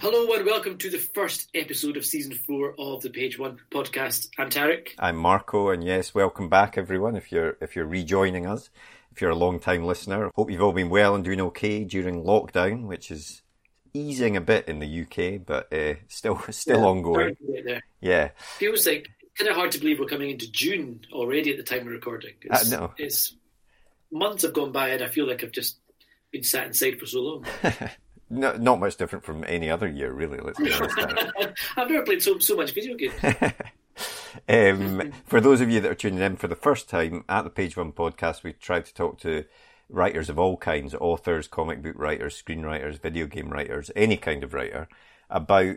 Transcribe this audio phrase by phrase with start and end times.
[0.00, 4.28] Hello and welcome to the first episode of season four of the Page One podcast.
[4.38, 4.88] I'm Tarek.
[4.98, 7.14] I'm Marco, and yes, welcome back, everyone.
[7.16, 8.70] If you're if you're rejoining us,
[9.12, 12.24] if you're a long time listener, hope you've all been well and doing okay during
[12.24, 13.42] lockdown, which is
[13.94, 17.14] easing a bit in the UK, but uh, still still Yeah, ongoing.
[17.34, 17.82] starting to get there.
[18.00, 19.08] Yeah, Feels like
[19.38, 22.32] kind of hard to believe we're coming into June already at the time of recording.
[22.42, 22.92] It's, I know.
[22.98, 23.36] It's
[24.10, 25.78] months have gone by and I feel like I've just
[26.32, 27.44] been sat inside for so long.
[28.30, 30.38] no, not much different from any other year, really.
[30.38, 30.98] Let's be honest.
[31.76, 33.14] I've never played so so much video games.
[34.48, 37.50] um, for those of you that are tuning in for the first time, at the
[37.50, 39.44] Page One podcast, we try to talk to
[39.88, 44.52] writers of all kinds authors, comic book writers, screenwriters, video game writers, any kind of
[44.52, 44.88] writer
[45.30, 45.76] about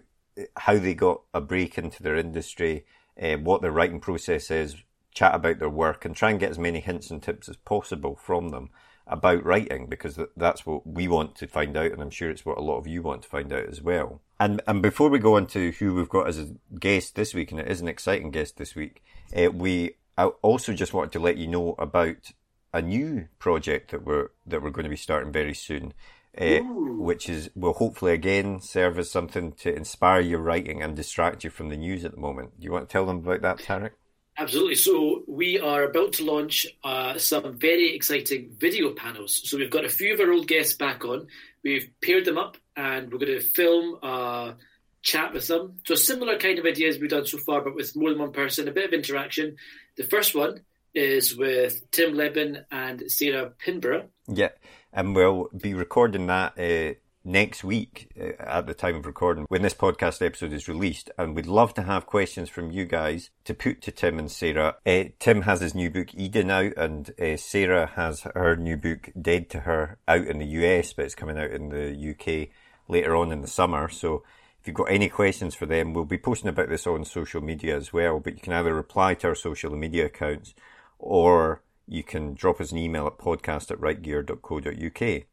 [0.57, 2.85] how they got a break into their industry,
[3.21, 4.75] uh, what their writing process is,
[5.13, 8.15] chat about their work, and try and get as many hints and tips as possible
[8.15, 8.69] from them
[9.07, 12.45] about writing because th- that's what we want to find out, and I'm sure it's
[12.45, 14.21] what a lot of you want to find out as well.
[14.39, 17.51] And and before we go on to who we've got as a guest this week,
[17.51, 19.03] and it is an exciting guest this week,
[19.35, 22.31] uh, we I also just wanted to let you know about
[22.73, 25.93] a new project that we're that we're going to be starting very soon.
[26.37, 31.43] Uh, which is will hopefully again serve as something to inspire your writing and distract
[31.43, 32.57] you from the news at the moment.
[32.57, 33.91] Do you want to tell them about that, Tarek?
[34.37, 34.75] Absolutely.
[34.75, 39.41] So we are about to launch uh, some very exciting video panels.
[39.43, 41.27] So we've got a few of our old guests back on.
[41.63, 44.55] We've paired them up, and we're going to film a
[45.01, 45.79] chat with them.
[45.85, 48.67] So similar kind of ideas we've done so far, but with more than one person,
[48.67, 49.57] a bit of interaction.
[49.97, 50.61] The first one
[50.93, 54.07] is with Tim Lebbon and Sarah Pinborough.
[54.27, 54.49] Yeah,
[54.93, 59.61] and we'll be recording that uh, next week uh, at the time of recording when
[59.61, 61.09] this podcast episode is released.
[61.17, 64.75] And we'd love to have questions from you guys to put to Tim and Sarah.
[64.85, 69.09] Uh, Tim has his new book Eden out, and uh, Sarah has her new book
[69.19, 72.49] Dead to Her out in the US, but it's coming out in the UK
[72.87, 73.87] later on in the summer.
[73.89, 74.23] So
[74.59, 77.75] if you've got any questions for them, we'll be posting about this on social media
[77.75, 78.19] as well.
[78.19, 80.53] But you can either reply to our social media accounts
[80.99, 85.23] or you can drop us an email at podcast at writegear.co.uk.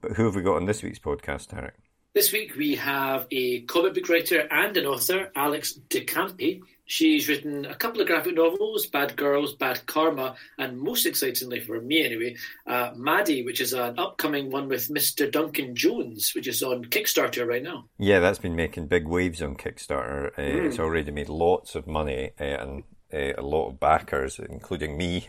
[0.00, 1.72] But who have we got on this week's podcast, Tarek?
[2.14, 6.62] This week we have a comic book writer and an author, Alex De Campi.
[6.84, 11.80] She's written a couple of graphic novels, Bad Girls, Bad Karma, and most excitingly for
[11.80, 12.36] me anyway,
[12.66, 15.30] uh, Madi, which is an upcoming one with Mr.
[15.30, 17.86] Duncan Jones, which is on Kickstarter right now.
[17.98, 20.32] Yeah, that's been making big waves on Kickstarter.
[20.36, 20.66] Uh, Mm.
[20.66, 25.20] It's already made lots of money, uh, and uh, a lot of backers, including me,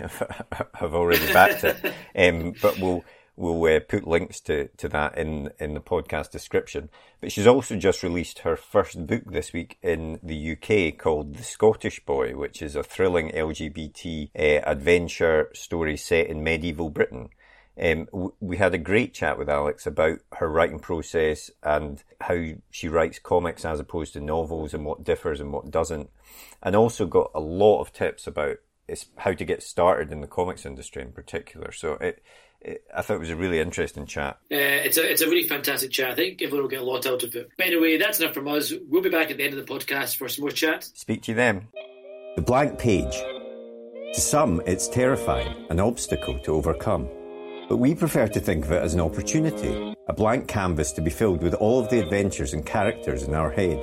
[0.73, 1.93] have already backed it.
[2.15, 3.03] Um, but we'll
[3.35, 6.89] we'll uh, put links to, to that in in the podcast description.
[7.19, 11.43] But she's also just released her first book this week in the UK called The
[11.43, 17.29] Scottish Boy, which is a thrilling LGBT uh, adventure story set in medieval Britain.
[17.81, 18.07] Um,
[18.39, 23.19] we had a great chat with Alex about her writing process and how she writes
[23.19, 26.09] comics as opposed to novels and what differs and what doesn't.
[26.61, 28.57] And also got a lot of tips about
[29.17, 31.71] how to get started in the comics industry in particular.
[31.71, 32.23] So it,
[32.61, 34.37] it I thought it was a really interesting chat.
[34.51, 36.11] Uh, it's a it's a really fantastic chat.
[36.11, 37.49] I think everyone will get a lot out of it.
[37.57, 38.71] But anyway, that's enough from us.
[38.87, 40.83] We'll be back at the end of the podcast for some more chat.
[40.83, 41.67] Speak to you then.
[42.35, 43.15] The blank page.
[44.13, 47.09] To some, it's terrifying, an obstacle to overcome.
[47.69, 51.09] But we prefer to think of it as an opportunity, a blank canvas to be
[51.09, 53.79] filled with all of the adventures and characters in our head.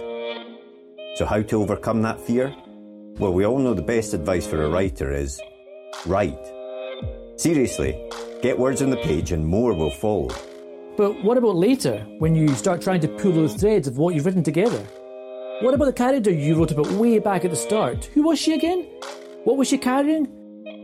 [1.17, 2.55] So, how to overcome that fear?
[3.19, 5.41] Well, we all know the best advice for a writer is
[6.07, 6.39] write.
[7.37, 7.99] Seriously,
[8.43, 10.29] get words on the page and more will follow.
[10.97, 14.27] But what about later, when you start trying to pull those threads of what you've
[14.27, 14.87] written together?
[15.63, 18.07] What about the character you wrote about way back at the start?
[18.15, 18.87] Who was she again?
[19.45, 20.40] What was she carrying?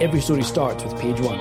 [0.00, 1.40] every story starts with page one.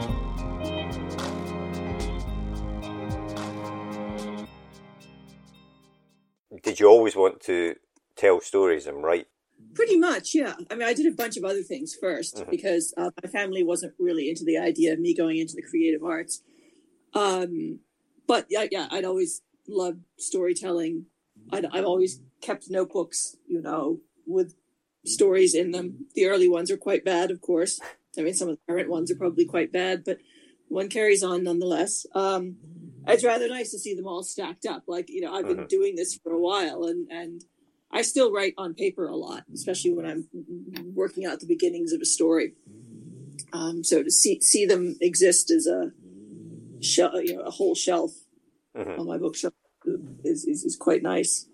[6.61, 7.75] Did you always want to
[8.17, 9.27] tell stories and write?
[9.73, 10.55] Pretty much, yeah.
[10.69, 12.49] I mean, I did a bunch of other things 1st mm-hmm.
[12.49, 16.03] because uh, my family wasn't really into the idea of me going into the creative
[16.03, 16.41] arts.
[17.13, 17.79] Um,
[18.27, 21.05] but yeah, yeah, I'd always loved storytelling.
[21.51, 24.55] I'd, I've always kept notebooks, you know, with
[25.05, 26.07] stories in them.
[26.13, 27.79] The early ones are quite bad, of course.
[28.17, 30.17] I mean, some of the current ones are probably quite bad, but
[30.67, 32.05] one carries on nonetheless.
[32.13, 32.57] Um,
[33.07, 34.83] it's rather nice to see them all stacked up.
[34.87, 35.67] Like, you know, I've been mm-hmm.
[35.67, 37.43] doing this for a while and, and
[37.91, 40.27] I still write on paper a lot, especially when I'm
[40.93, 42.53] working out the beginnings of a story.
[43.51, 45.91] Um, so to see, see them exist as a,
[46.81, 48.11] shelf, you know, a whole shelf
[48.75, 48.99] mm-hmm.
[48.99, 49.53] on my bookshelf
[50.23, 51.47] is, is, is quite nice.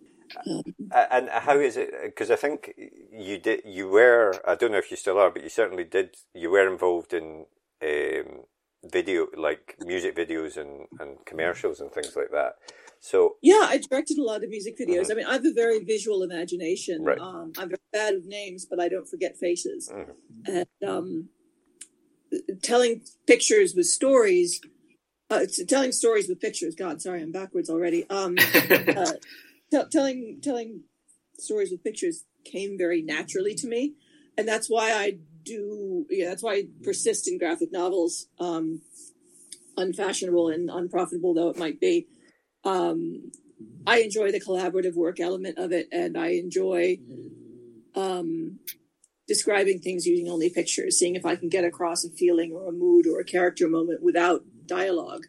[0.92, 1.92] And how is it?
[2.04, 2.74] Because I think
[3.12, 6.16] you did, you were, I don't know if you still are, but you certainly did,
[6.33, 7.45] you were involved in
[7.83, 8.45] um,
[8.83, 12.56] video, like music videos and, and commercials and things like that.
[13.00, 15.04] So yeah, I directed a lot of music videos.
[15.04, 15.12] Mm-hmm.
[15.12, 17.04] I mean, I have a very visual imagination.
[17.04, 17.19] Right.
[17.19, 19.92] Um, I'm very bad with names, but I don't forget faces.
[19.94, 20.12] Mm-hmm.
[20.45, 21.30] And um,
[22.63, 24.60] telling pictures with stories,
[25.30, 26.75] uh, telling stories with pictures.
[26.75, 28.10] God, sorry, I'm backwards already.
[28.10, 28.38] Um,
[28.69, 29.13] uh,
[29.75, 30.81] t- telling telling
[31.38, 33.94] stories with pictures came very naturally to me,
[34.38, 36.06] and that's why I do.
[36.10, 38.81] Yeah, that's why I persist in graphic novels, um,
[39.77, 42.07] unfashionable and unprofitable though it might be.
[42.63, 43.31] Um,
[43.88, 47.00] I enjoy the collaborative work element of it, and I enjoy
[47.94, 48.60] um,
[49.27, 52.72] describing things using only pictures, seeing if I can get across a feeling or a
[52.72, 55.25] mood or a character moment without dialogue.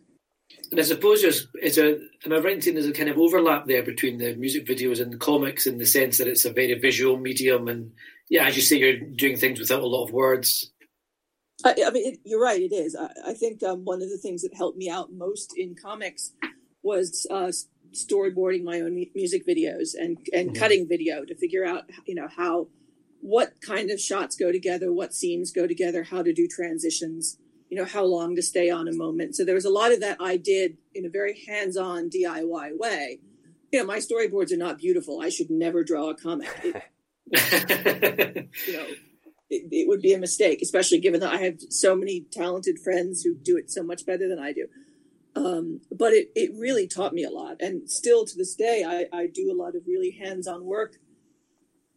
[0.70, 3.18] And I suppose there's it's a am I right in saying there's a kind of
[3.18, 6.52] overlap there between the music videos and the comics in the sense that it's a
[6.52, 7.92] very visual medium and
[8.28, 10.72] yeah, as you say, you're doing things without a lot of words.
[11.64, 12.60] I, I mean, it, you're right.
[12.60, 12.96] It is.
[12.96, 16.32] I, I think um, one of the things that helped me out most in comics
[16.82, 17.52] was uh,
[17.92, 20.58] storyboarding my own music videos and and mm-hmm.
[20.58, 22.68] cutting video to figure out you know how
[23.20, 27.38] what kind of shots go together, what scenes go together, how to do transitions
[27.68, 29.34] you know, how long to stay on a moment.
[29.34, 33.20] So there was a lot of that I did in a very hands-on DIY way.
[33.72, 35.20] You know, my storyboards are not beautiful.
[35.20, 36.48] I should never draw a comic.
[36.62, 36.82] It,
[38.66, 38.86] you know,
[39.50, 43.22] it, it, would be a mistake, especially given that I have so many talented friends
[43.22, 44.68] who do it so much better than I do.
[45.34, 47.56] Um, but it, it really taught me a lot.
[47.60, 50.96] And still to this day, I, I do a lot of really hands-on work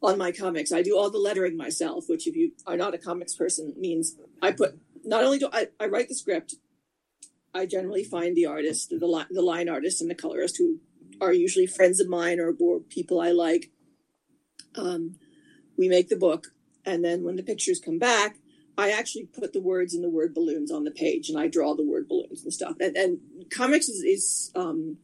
[0.02, 0.72] on my comics.
[0.72, 4.16] I do all the lettering myself, which if you are not a comics person means
[4.42, 6.56] I put not only do I, I write the script,
[7.54, 10.80] I generally find the artist, the line, the line artist, and the colorist who
[11.20, 13.72] are usually friends of mine or, or people I like.
[14.76, 15.16] Um,
[15.78, 16.48] we make the book,
[16.86, 18.38] and then when the pictures come back,
[18.78, 21.76] I actually put the words in the word balloons on the page, and I draw
[21.76, 22.76] the word balloons and stuff.
[22.80, 23.20] And, and
[23.50, 24.98] comics is, is um,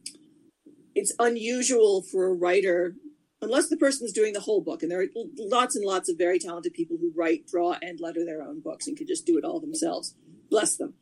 [0.94, 2.94] it's unusual for a writer
[3.42, 4.82] unless the person is doing the whole book.
[4.82, 5.06] And there are
[5.38, 8.86] lots and lots of very talented people who write, draw, and letter their own books
[8.86, 10.14] and can just do it all themselves.
[10.50, 10.94] Bless them.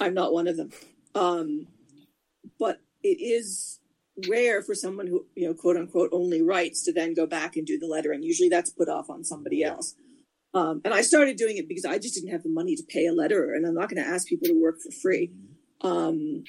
[0.00, 0.70] I'm not one of them.
[1.14, 1.66] Um,
[2.58, 3.80] but it is
[4.28, 7.66] rare for someone who, you know, quote unquote, only writes to then go back and
[7.66, 8.22] do the lettering.
[8.22, 9.94] Usually that's put off on somebody else.
[10.52, 13.06] Um, and I started doing it because I just didn't have the money to pay
[13.06, 15.30] a letterer, and I'm not going to ask people to work for free.
[15.80, 16.42] Um,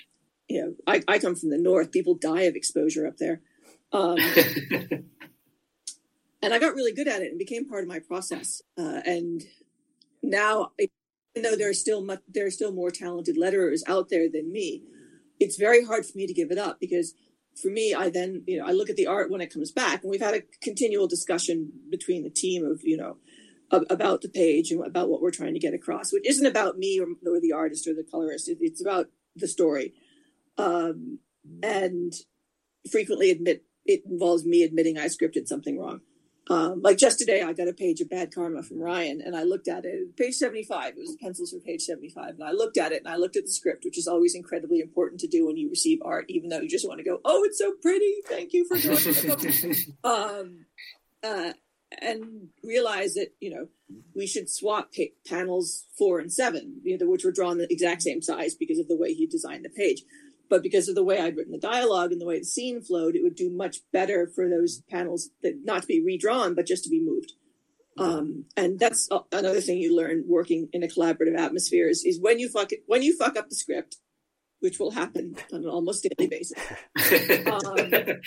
[0.48, 3.41] you know, I, I come from the north; people die of exposure up there.
[3.91, 4.17] Um,
[6.41, 8.62] and I got really good at it and became part of my process.
[8.77, 9.43] Uh, and
[10.24, 10.89] now, even
[11.43, 14.83] though there are still much, there are still more talented letterers out there than me,
[15.39, 17.13] it's very hard for me to give it up because
[17.62, 20.03] for me, I then you know I look at the art when it comes back,
[20.03, 23.17] and we've had a continual discussion between the team of you know
[23.71, 27.00] about the page and about what we're trying to get across, which isn't about me
[27.00, 28.50] or, or the artist or the colorist.
[28.50, 29.93] It, it's about the story,
[30.57, 31.19] um,
[31.63, 32.13] and
[32.89, 36.01] frequently admit it involves me admitting I scripted something wrong.
[36.51, 39.43] Um, like just today, I got a page of bad karma from Ryan, and I
[39.43, 40.17] looked at it.
[40.17, 40.98] Page seventy-five.
[40.98, 43.46] It was pencils for page seventy-five, and I looked at it, and I looked at
[43.46, 46.60] the script, which is always incredibly important to do when you receive art, even though
[46.60, 48.15] you just want to go, "Oh, it's so pretty!
[48.27, 50.65] Thank you for doing it." um,
[51.24, 51.53] uh,
[52.01, 53.67] and realize that you know
[54.13, 58.01] we should swap pa- panels four and seven, you know, which were drawn the exact
[58.01, 60.03] same size because of the way he designed the page.
[60.51, 63.15] But because of the way I'd written the dialogue and the way the scene flowed,
[63.15, 66.84] it would do much better for those panels that not to be redrawn, but just
[66.84, 67.31] to be moved.
[67.98, 72.38] Um, and that's another thing you learn working in a collaborative atmosphere is, is when
[72.38, 73.96] you fuck it, when you fuck up the script,
[74.60, 76.60] which will happen on an almost daily basis.
[77.48, 78.20] um,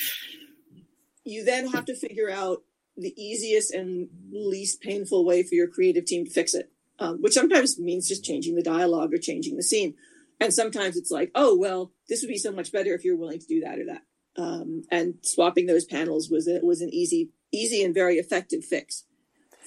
[1.25, 2.63] you then have to figure out
[2.97, 7.35] the easiest and least painful way for your creative team to fix it, um, which
[7.35, 9.95] sometimes means just changing the dialogue or changing the scene.
[10.41, 13.39] And sometimes it's like, oh, well, this would be so much better if you're willing
[13.39, 14.03] to do that or that.
[14.37, 19.05] Um, and swapping those panels was a, was an easy, easy and very effective fix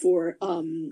[0.01, 0.91] for um,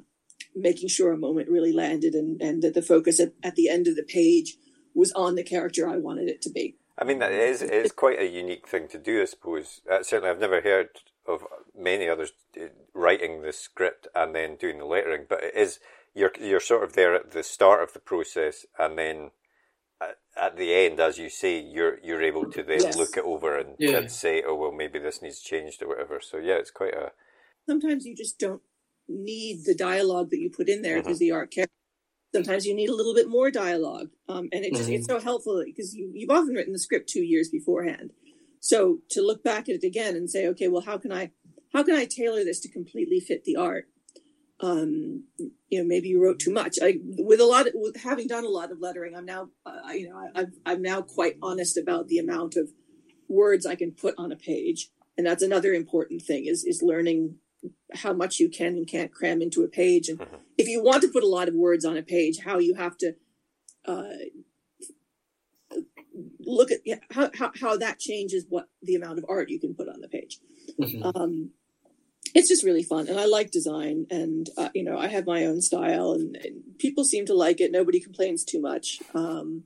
[0.55, 3.87] making sure a moment really landed and, and that the focus at, at the end
[3.87, 4.55] of the page
[4.93, 6.77] was on the character I wanted it to be.
[6.97, 9.81] I mean, that is is quite a unique thing to do, I suppose.
[9.91, 10.89] Uh, certainly, I've never heard
[11.27, 11.43] of
[11.77, 15.79] many others uh, writing the script and then doing the lettering, but it is
[16.13, 19.31] you're you're sort of there at the start of the process, and then
[20.37, 22.97] at the end, as you say, you're you're able to then yes.
[22.97, 23.97] look it over and, yeah.
[23.97, 26.19] and, say, oh well, maybe this needs changed or whatever.
[26.21, 27.11] So yeah, it's quite a.
[27.67, 28.61] Sometimes you just don't
[29.07, 31.25] need the dialogue that you put in there because mm-hmm.
[31.25, 31.71] the art character.
[32.33, 34.95] Sometimes you need a little bit more dialogue, um, and it just, mm-hmm.
[34.95, 38.11] it's so helpful because you, you've often written the script two years beforehand.
[38.59, 41.31] So to look back at it again and say, okay, well, how can I
[41.71, 43.87] how can I tailor this to completely fit the art?
[44.61, 45.23] Um,
[45.69, 46.77] you know, maybe you wrote too much.
[46.81, 49.91] I, with a lot of, with having done a lot of lettering, I'm now, uh,
[49.91, 52.69] you know, I, I'm now quite honest about the amount of
[53.27, 54.89] words I can put on a page.
[55.17, 57.35] And that's another important thing is, is learning
[57.95, 60.07] how much you can and can't cram into a page.
[60.07, 60.35] And mm-hmm.
[60.57, 62.97] if you want to put a lot of words on a page, how you have
[62.99, 63.15] to,
[63.85, 64.03] uh,
[66.39, 66.79] look at
[67.11, 70.07] how, how, how that changes what the amount of art you can put on the
[70.07, 70.39] page.
[70.79, 71.03] Mm-hmm.
[71.03, 71.51] Um,
[72.35, 75.45] it's just really fun and i like design and uh, you know i have my
[75.45, 77.71] own style and, and, people seem to like it.
[77.71, 79.63] Nobody complains too much um,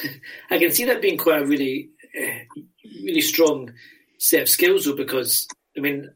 [0.50, 2.60] i can see that being quite a really uh,
[3.04, 3.72] really strong
[4.18, 6.08] set of skills though because i mean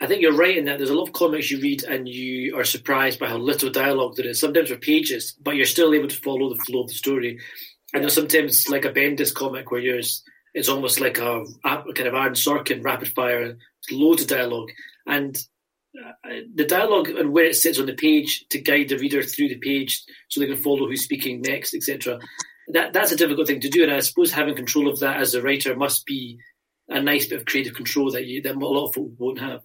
[0.00, 2.56] i think you're right in that there's a lot of comics you read and you
[2.58, 6.08] are surprised by how little dialogue there is sometimes for pages but you're still able
[6.08, 7.38] to follow the flow of the story.
[7.94, 10.22] And there's sometimes like a bendis comic where yours
[10.56, 13.58] it's almost like a, a kind of Aaron Sorkin rapid fire,
[13.90, 14.70] loads of dialogue,
[15.06, 15.38] and
[16.04, 19.48] uh, the dialogue and where it sits on the page to guide the reader through
[19.48, 22.18] the page so they can follow who's speaking next, etc.
[22.68, 25.34] That that's a difficult thing to do, and I suppose having control of that as
[25.34, 26.38] a writer must be
[26.88, 29.62] a nice bit of creative control that you that a lot of folk won't have.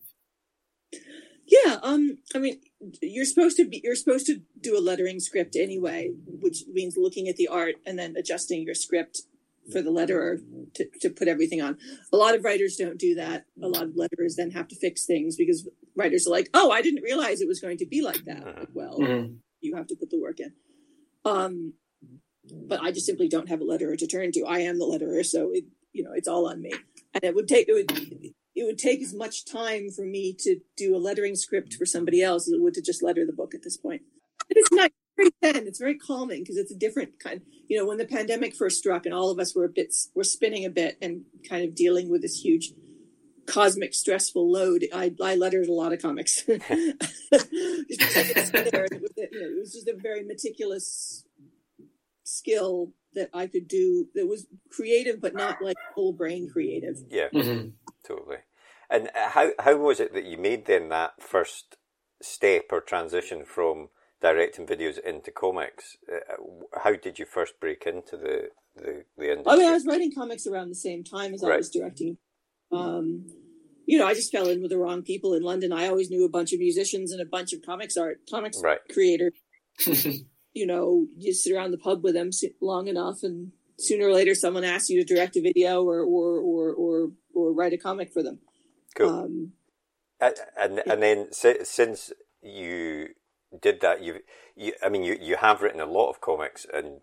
[1.47, 2.61] Yeah, um, I mean,
[3.01, 7.27] you're supposed to be you're supposed to do a lettering script anyway, which means looking
[7.27, 9.23] at the art and then adjusting your script
[9.71, 10.39] for the letterer
[10.75, 11.77] to, to put everything on.
[12.13, 13.45] A lot of writers don't do that.
[13.61, 16.81] A lot of letterers then have to fix things because writers are like, "Oh, I
[16.81, 18.65] didn't realize it was going to be like that." Uh-huh.
[18.73, 19.33] Well, mm-hmm.
[19.61, 20.53] you have to put the work in.
[21.25, 21.73] Um,
[22.67, 24.45] but I just simply don't have a letterer to turn to.
[24.45, 26.71] I am the letterer, so it you know it's all on me.
[27.13, 30.59] And it would take it would it would take as much time for me to
[30.77, 33.53] do a lettering script for somebody else as it would to just letter the book
[33.53, 34.01] at this point.
[34.47, 34.91] But it's not
[35.41, 35.63] very zen.
[35.67, 37.41] It's very calming because it's a different kind.
[37.67, 40.23] You know, when the pandemic first struck and all of us were a bit, were
[40.23, 42.73] spinning a bit and kind of dealing with this huge
[43.45, 44.85] cosmic stressful load.
[44.93, 46.43] I, I lettered a lot of comics.
[46.47, 46.95] it,
[47.31, 48.51] was,
[49.17, 51.25] it was just a very meticulous
[52.23, 56.97] skill that I could do that was creative, but not like full brain creative.
[57.09, 57.69] Yeah, mm-hmm.
[58.07, 58.37] totally.
[58.89, 61.77] And how how was it that you made then that first
[62.21, 63.89] step or transition from
[64.21, 65.97] directing videos into comics.
[66.11, 66.35] Uh,
[66.83, 69.53] how did you first break into the the, the industry?
[69.53, 71.53] I mean, I was writing comics around the same time as right.
[71.53, 72.17] I was directing.
[72.71, 73.27] Um,
[73.85, 75.73] you know, I just fell in with the wrong people in London.
[75.73, 78.79] I always knew a bunch of musicians and a bunch of comics art, comics right.
[78.93, 79.33] creators.
[80.53, 82.29] you know, you sit around the pub with them
[82.61, 86.39] long enough, and sooner or later, someone asks you to direct a video or or
[86.39, 88.39] or or, or write a comic for them.
[88.95, 89.09] Cool.
[89.09, 89.51] Um,
[90.21, 93.09] and and, and then since you
[93.59, 94.19] did that, you,
[94.55, 97.01] you, I mean, you, you have written a lot of comics, and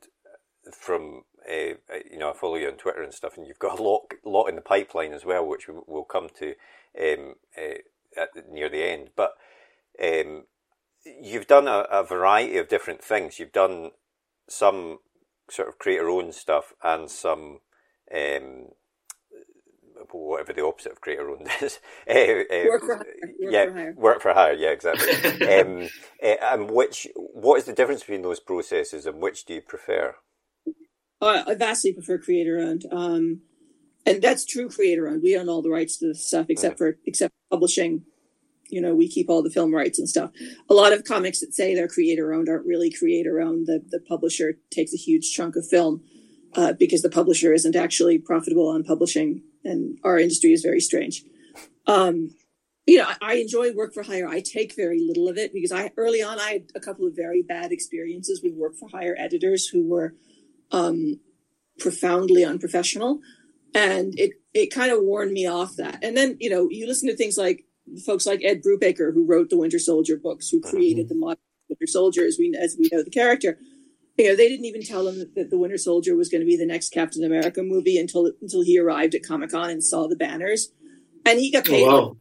[0.73, 1.75] from uh,
[2.11, 4.47] you know, I follow you on Twitter and stuff, and you've got a lot, lot
[4.47, 6.55] in the pipeline as well, which we'll come to
[7.01, 7.79] um, uh,
[8.21, 9.11] at, near the end.
[9.17, 9.33] But
[10.03, 10.45] um,
[11.05, 13.39] you've done a, a, variety of different things.
[13.39, 13.93] You've done
[14.49, 14.99] some
[15.51, 17.61] sort of creator own stuff and some
[18.15, 18.69] um,
[20.13, 21.79] whatever the opposite of creator owned is.
[22.09, 23.15] uh, uh, work for hire.
[23.41, 23.95] Work yeah, for hire.
[23.97, 24.53] work for hire.
[24.53, 25.47] Yeah, exactly.
[25.61, 25.89] um,
[26.23, 30.17] uh, and which, what is the difference between those processes, and which do you prefer?
[31.21, 33.41] Uh, I vastly prefer creator owned, um,
[34.07, 35.23] and that's true creator owned.
[35.23, 36.79] We own all the rights to the stuff except mm.
[36.79, 38.05] for except publishing
[38.71, 40.31] you know, we keep all the film rights and stuff.
[40.69, 43.67] A lot of comics that say they're creator owned aren't really creator owned.
[43.67, 46.03] The, the publisher takes a huge chunk of film
[46.55, 49.43] uh, because the publisher isn't actually profitable on publishing.
[49.65, 51.25] And our industry is very strange.
[51.87, 52.31] Um,
[52.87, 54.27] you know, I, I enjoy work for hire.
[54.27, 57.15] I take very little of it because I early on I had a couple of
[57.15, 60.15] very bad experiences with work for hire editors who were
[60.71, 61.21] um,
[61.79, 63.21] profoundly unprofessional,
[63.75, 65.99] and it it kind of warned me off that.
[66.03, 67.67] And then you know, you listen to things like
[68.07, 71.87] folks like Ed Brubaker, who wrote the Winter Soldier books, who created the modern Winter
[71.87, 73.59] Soldier as we as we know the character.
[74.19, 76.57] You know, they didn't even tell him that the Winter Soldier was going to be
[76.57, 80.17] the next Captain America movie until until he arrived at Comic Con and saw the
[80.17, 80.73] banners,
[81.25, 81.87] and he got oh, paid.
[81.87, 82.17] Oh, wow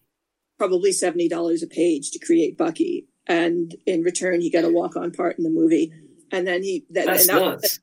[0.58, 3.08] probably $70 a page to create Bucky.
[3.26, 5.92] And in return, he got a walk on part in the movie.
[6.32, 7.80] And then he, that, That's and that, nuts.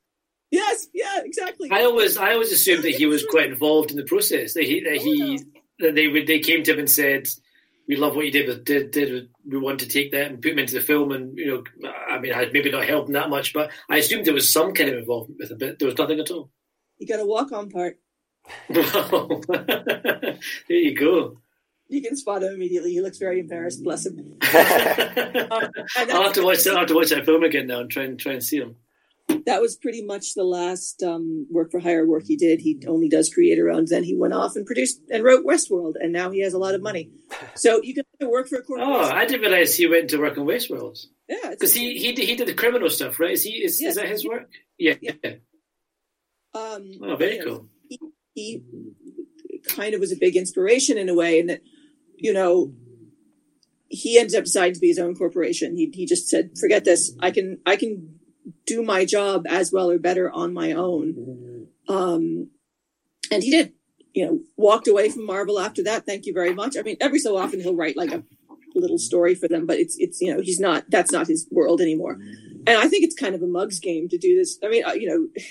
[0.51, 1.69] Yes, yeah, exactly.
[1.71, 4.53] I always, I always assumed that he was quite involved in the process.
[4.53, 7.27] That he, that he, oh, that they would, they came to him and said,
[7.87, 8.47] "We love what you did.
[8.47, 11.37] With, did, did we want to take that and put him into the film?" And
[11.37, 14.33] you know, I mean, I maybe not helped him that much, but I assumed there
[14.33, 15.59] was some kind of involvement with it.
[15.59, 16.49] But there was nothing at all.
[16.97, 17.99] You got a walk on part.
[18.69, 20.37] there
[20.69, 21.37] you go
[21.87, 22.91] you can spot him immediately.
[22.91, 23.83] He looks very embarrassed.
[23.83, 24.19] Bless him.
[24.19, 24.37] um,
[25.97, 26.65] I'll have to watch.
[26.67, 28.75] I'll have to watch that film again now and try and try and see him.
[29.45, 32.61] That was pretty much the last um, work for hire work he did.
[32.61, 33.87] He only does creator owned.
[33.89, 36.75] Then he went off and produced and wrote Westworld, and now he has a lot
[36.75, 37.11] of money.
[37.55, 38.93] So you can work for a corporation.
[38.93, 40.97] Oh, I didn't realize he went to work on Westworld.
[41.27, 43.31] Yeah, because he he did, he did the criminal stuff, right?
[43.31, 43.89] Is he is, yeah.
[43.89, 44.49] is that his work?
[44.77, 44.95] Yeah.
[45.01, 45.13] yeah.
[46.53, 47.67] Um, oh, very cool.
[47.89, 47.99] He,
[48.33, 48.63] he
[49.67, 51.61] kind of was a big inspiration in a way, and that
[52.17, 52.73] you know,
[53.87, 55.75] he ended up deciding to be his own corporation.
[55.75, 57.15] He he just said, "Forget this.
[57.19, 58.14] I can I can
[58.65, 62.49] do my job as well or better on my own." Um,
[63.31, 63.73] and he did.
[64.13, 66.05] You know, walked away from Marvel after that.
[66.05, 66.77] Thank you very much.
[66.77, 68.23] I mean, every so often he'll write like a
[68.73, 71.81] little story for them, but it's it's you know he's not that's not his world
[71.81, 72.17] anymore.
[72.67, 74.57] And I think it's kind of a mugs game to do this.
[74.63, 75.43] I mean, uh, you know,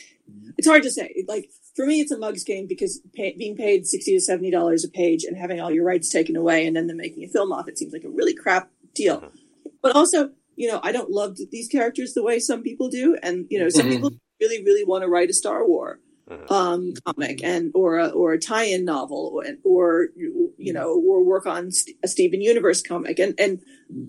[0.58, 1.24] it's hard to say.
[1.28, 4.84] Like for me, it's a mugs game because pay, being paid sixty to seventy dollars
[4.84, 7.52] a page and having all your rights taken away and then them making a film
[7.52, 9.18] off it seems like a really crap deal.
[9.18, 9.36] Mm-hmm.
[9.82, 13.46] But also, you know, I don't love these characters the way some people do, and
[13.50, 13.94] you know, some mm-hmm.
[13.94, 16.52] people really, really want to write a Star War mm-hmm.
[16.52, 21.46] um, comic and or a, or a tie-in novel, or, or you know, or work
[21.46, 21.70] on
[22.02, 23.60] a Steven Universe comic, and and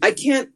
[0.01, 0.49] I can't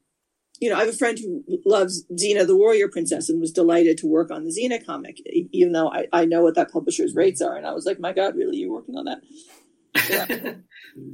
[0.60, 3.98] you know, I have a friend who loves Xena the Warrior Princess and was delighted
[4.00, 7.42] to work on the Xena comic, even though I, I know what that publisher's rates
[7.42, 7.56] are.
[7.56, 8.58] And I was like, my God, really?
[8.58, 9.22] You're working on that?
[10.10, 10.54] Yeah.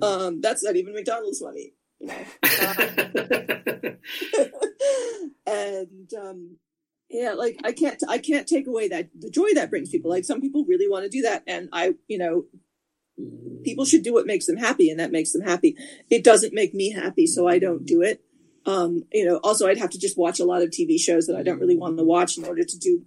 [0.01, 1.74] um, that's not even McDonald's money?
[5.45, 6.57] and, um,
[7.09, 10.09] yeah, like I can't, I can't take away that the joy that brings people.
[10.09, 11.43] Like some people really want to do that.
[11.47, 12.45] And I, you know,
[13.63, 15.77] people should do what makes them happy and that makes them happy.
[16.09, 18.25] It doesn't make me happy, so I don't do it
[18.65, 21.35] um, you know, also I'd have to just watch a lot of TV shows that
[21.35, 23.03] I don't really want to watch in order to do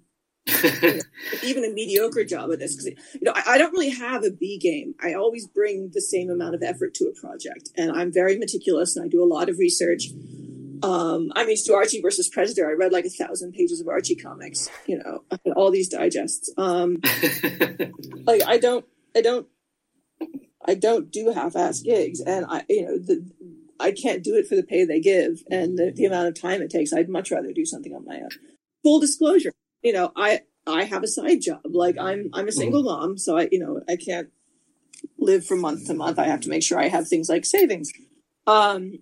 [1.43, 2.75] even a mediocre job at this.
[2.75, 4.95] Because you know, I, I, don't really have a B game.
[5.03, 8.97] I always bring the same amount of effort to a project, and I'm very meticulous
[8.97, 10.09] and I do a lot of research.
[10.83, 12.69] Um, I'm used to Archie versus Predator.
[12.69, 14.71] I read like a thousand pages of Archie comics.
[14.87, 16.51] You know, all these digests.
[16.57, 16.99] Um,
[18.27, 18.85] like I don't,
[19.15, 19.47] I don't,
[20.67, 23.29] I don't do half-ass gigs, and I, you know, the
[23.81, 26.63] I can't do it for the pay they give and the, the amount of time
[26.63, 26.93] it takes.
[26.93, 28.31] I'd much rather do something on my own.
[28.83, 29.53] Full disclosure,
[29.89, 31.61] you know, I I have a side job.
[31.65, 33.01] Like I'm I'm a single mm-hmm.
[33.01, 34.29] mom, so I you know I can't
[35.19, 36.19] live from month to month.
[36.19, 37.91] I have to make sure I have things like savings.
[38.47, 38.99] Um,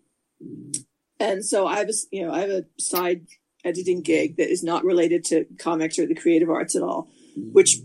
[1.19, 3.27] and so I have a you know I have a side
[3.65, 7.79] editing gig that is not related to comics or the creative arts at all, which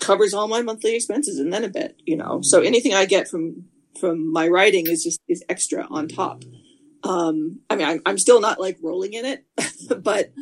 [0.00, 2.02] covers all my monthly expenses and then a bit.
[2.04, 3.66] You know, so anything I get from
[4.00, 6.42] from my writing is just is extra on top.
[7.04, 9.44] Um, I mean, I'm, I'm still not like rolling in it,
[10.02, 10.32] but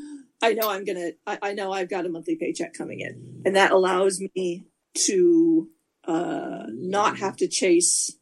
[0.47, 1.11] I know I'm gonna.
[1.27, 4.67] I, I, know I've got a monthly paycheck coming in, and that allows me
[5.07, 5.69] to
[6.07, 8.17] uh, not have to chase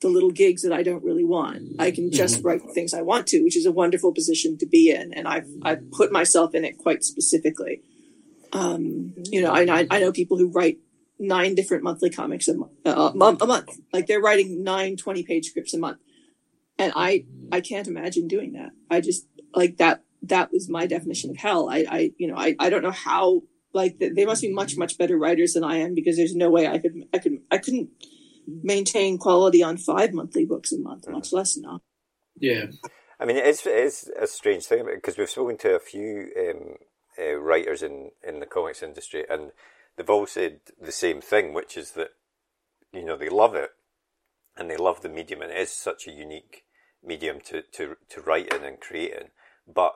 [0.00, 1.76] the little gigs that I don't really want.
[1.78, 2.46] I can just mm-hmm.
[2.46, 5.26] write the things I want to, which is a wonderful position to be in, and
[5.26, 7.82] I've I've put myself in it quite specifically.
[8.52, 10.78] Um, you know, I I know people who write
[11.20, 13.78] nine different monthly comics a month, uh, a month.
[13.92, 15.98] Like they're writing nine 20 page scripts a month.
[16.78, 18.70] And I, I can't imagine doing that.
[18.90, 20.02] I just like that.
[20.22, 21.68] That was my definition of hell.
[21.70, 24.98] I, I, you know, I, I don't know how, like they must be much, much
[24.98, 27.90] better writers than I am because there's no way I could, I could, I couldn't
[28.46, 31.80] maintain quality on five monthly books a month, much less now.
[32.36, 32.66] Yeah.
[33.18, 36.30] I mean, it is, it is a strange thing because we've spoken to a few
[36.38, 36.74] um,
[37.18, 39.52] uh, writers in, in the comics industry and
[39.96, 42.10] they've all said the same thing, which is that
[42.92, 43.70] you know they love it
[44.56, 46.64] and they love the medium, and it is such a unique
[47.04, 49.28] medium to, to, to write in and create in.
[49.72, 49.94] But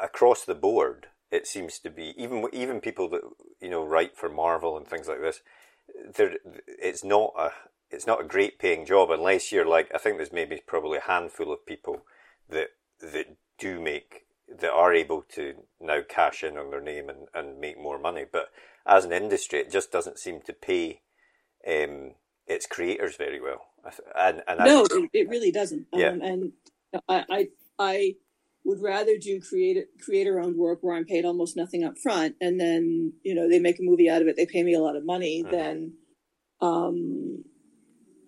[0.00, 3.22] across the board, it seems to be even even people that
[3.60, 5.40] you know write for Marvel and things like this.
[6.14, 7.50] There, it's not a
[7.90, 11.02] it's not a great paying job unless you're like I think there's maybe probably a
[11.02, 12.02] handful of people
[12.48, 12.68] that
[13.00, 14.24] that do make
[14.58, 18.24] that are able to now cash in on their name and, and make more money.
[18.30, 18.50] But
[18.86, 21.02] as an industry, it just doesn't seem to pay
[21.66, 22.12] um,
[22.46, 23.66] its creators very well.
[24.18, 25.86] And, and no, I, it, it, really doesn't.
[25.92, 26.08] Yeah.
[26.08, 26.52] Um, and
[27.08, 28.14] I, I, I
[28.64, 32.60] would rather do creator creator owned work where I'm paid almost nothing up front, and
[32.60, 34.96] then you know they make a movie out of it, they pay me a lot
[34.96, 35.54] of money, mm-hmm.
[35.54, 35.92] than
[36.60, 37.44] um,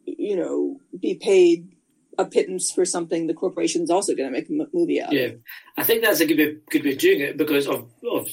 [0.05, 1.77] you know be paid
[2.19, 5.13] a pittance for something the corporation's also going to make a movie out.
[5.13, 5.33] Yeah,
[5.77, 8.29] I think that's a good way, good way of doing it because of of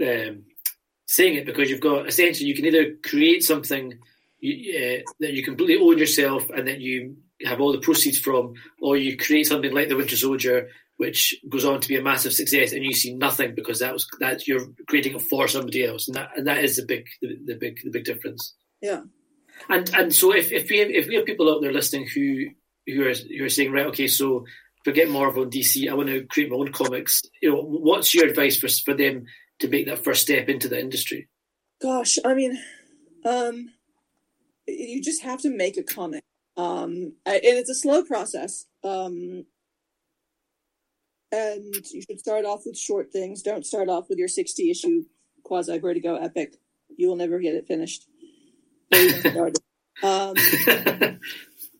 [0.00, 0.44] um,
[1.06, 3.98] saying it because you've got essentially you can either create something
[4.40, 8.54] you, uh, that you completely own yourself and that you have all the proceeds from,
[8.80, 12.32] or you create something like the Winter Soldier, which goes on to be a massive
[12.32, 16.08] success, and you see nothing because that was that you're creating it for somebody else,
[16.08, 18.54] and that and that is the big the, the big the big difference.
[18.80, 19.02] Yeah.
[19.68, 22.46] And and so if, if we have, if we have people out there listening who
[22.86, 24.44] who are who are saying right okay so
[24.84, 28.26] forget Marvel and DC I want to create my own comics you know what's your
[28.26, 29.26] advice for for them
[29.60, 31.28] to make that first step into the industry?
[31.80, 32.58] Gosh, I mean,
[33.24, 33.70] um,
[34.66, 36.22] you just have to make a comic,
[36.56, 38.66] um, and it's a slow process.
[38.82, 39.46] Um,
[41.32, 43.42] and you should start off with short things.
[43.42, 45.04] Don't start off with your sixty issue
[45.42, 46.56] quasi Vertigo epic.
[46.96, 48.06] You will never get it finished.
[50.02, 50.34] um,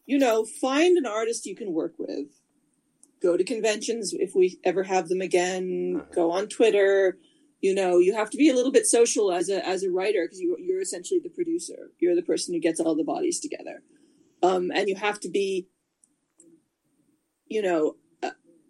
[0.06, 2.26] you know, find an artist you can work with.
[3.22, 6.02] Go to conventions if we ever have them again.
[6.12, 7.16] Go on Twitter
[7.60, 10.24] you know you have to be a little bit social as a as a writer
[10.24, 13.82] because you, you're essentially the producer you're the person who gets all the bodies together
[14.42, 15.66] um, and you have to be
[17.48, 17.96] you know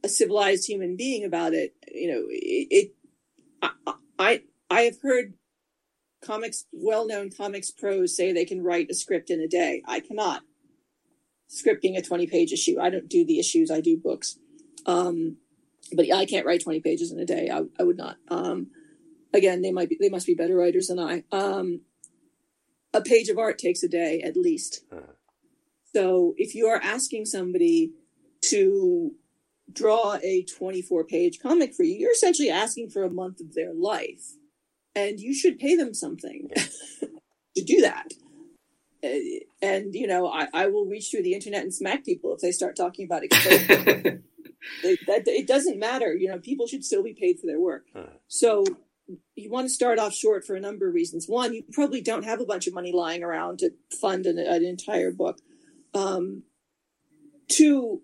[0.06, 2.94] a, civilized human being about it you know it, it
[3.62, 5.34] I, I i have heard
[6.24, 10.42] comics well-known comics pros say they can write a script in a day i cannot
[11.48, 14.38] scripting a 20 page issue i don't do the issues i do books
[14.86, 15.36] um,
[15.92, 17.50] but I can't write 20 pages in a day.
[17.52, 18.16] I, I would not.
[18.28, 18.68] Um,
[19.32, 21.24] again, they might be, they must be better writers than I.
[21.30, 21.82] Um,
[22.92, 24.84] a page of art takes a day at least.
[24.90, 25.12] Uh-huh.
[25.94, 27.92] So if you are asking somebody
[28.42, 29.12] to
[29.72, 33.72] draw a 24 page comic for you, you're essentially asking for a month of their
[33.74, 34.36] life.
[34.94, 36.48] And you should pay them something
[37.56, 38.12] to do that.
[39.04, 42.40] Uh, and, you know, I, I will reach through the internet and smack people if
[42.40, 43.28] they start talking about it.
[44.82, 46.14] it, that, it doesn't matter.
[46.14, 47.84] You know, people should still be paid for their work.
[47.94, 48.06] Uh-huh.
[48.28, 48.64] So
[49.34, 51.26] you want to start off short for a number of reasons.
[51.28, 54.64] One, you probably don't have a bunch of money lying around to fund an, an
[54.64, 55.38] entire book.
[55.94, 56.42] Um,
[57.48, 58.02] two,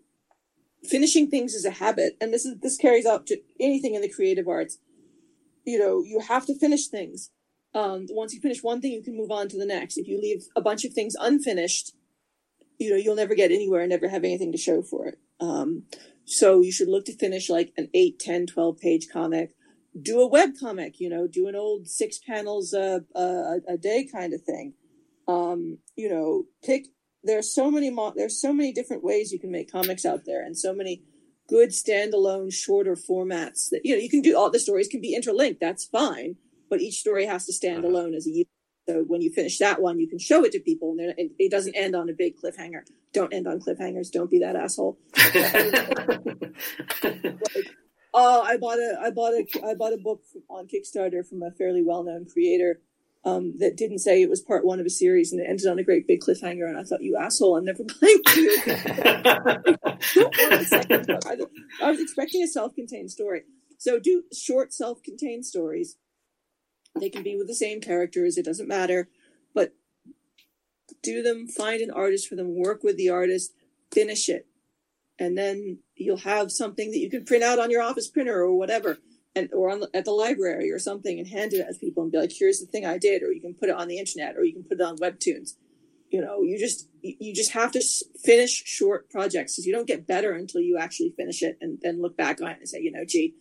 [0.84, 4.08] finishing things is a habit, and this is this carries out to anything in the
[4.08, 4.78] creative arts.
[5.64, 7.30] You know, you have to finish things.
[7.74, 9.96] Um, once you finish one thing, you can move on to the next.
[9.96, 11.92] If you leave a bunch of things unfinished,
[12.78, 15.18] you know you'll never get anywhere and never have anything to show for it.
[15.40, 15.84] Um,
[16.24, 19.54] so you should look to finish like an 8, 10, 12 page comic
[20.00, 24.08] do a web comic, you know, do an old six panels a, a, a day
[24.10, 24.74] kind of thing.
[25.28, 26.86] Um, you know, pick.
[27.24, 30.44] There's so many mo- there's so many different ways you can make comics out there,
[30.44, 31.02] and so many
[31.48, 34.36] good standalone shorter formats that you know you can do.
[34.36, 35.60] All the stories can be interlinked.
[35.60, 36.36] That's fine,
[36.68, 37.88] but each story has to stand uh-huh.
[37.88, 38.48] alone as a unit.
[38.88, 41.76] So when you finish that one, you can show it to people, and it doesn't
[41.76, 42.82] end on a big cliffhanger.
[43.12, 44.10] Don't end on cliffhangers.
[44.10, 44.98] Don't be that asshole.
[47.04, 47.70] like,
[48.14, 51.50] Oh, I bought a I bought a I bought a book on Kickstarter from a
[51.50, 52.80] fairly well known creator
[53.24, 55.78] um, that didn't say it was part one of a series and it ended on
[55.78, 56.68] a great big cliffhanger.
[56.68, 58.56] And I thought, you asshole, I'm never playing you.
[61.80, 63.42] I, was expecting a self contained story.
[63.78, 65.96] So do short self contained stories.
[66.98, 69.08] They can be with the same characters, it doesn't matter.
[69.54, 69.74] But
[71.02, 73.54] do them, find an artist for them, work with the artist,
[73.90, 74.46] finish it
[75.18, 78.56] and then you'll have something that you can print out on your office printer or
[78.56, 78.98] whatever
[79.34, 82.12] and or on at the library or something and hand it out to people and
[82.12, 84.36] be like here's the thing i did or you can put it on the internet
[84.36, 85.54] or you can put it on webtoons
[86.10, 87.82] you know you just you just have to
[88.22, 92.02] finish short projects because you don't get better until you actually finish it and then
[92.02, 93.34] look back on it and say you know gee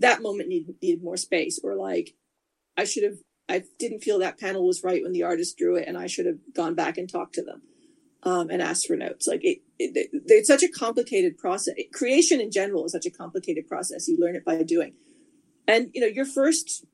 [0.00, 2.14] that moment needed, more space or like
[2.76, 5.88] i should have i didn't feel that panel was right when the artist drew it
[5.88, 7.62] and i should have gone back and talked to them
[8.22, 9.26] um, and asked for notes.
[9.26, 11.74] Like it, it, it's such a complicated process.
[11.92, 14.08] Creation in general is such a complicated process.
[14.08, 14.94] You learn it by doing,
[15.68, 16.84] and you know your first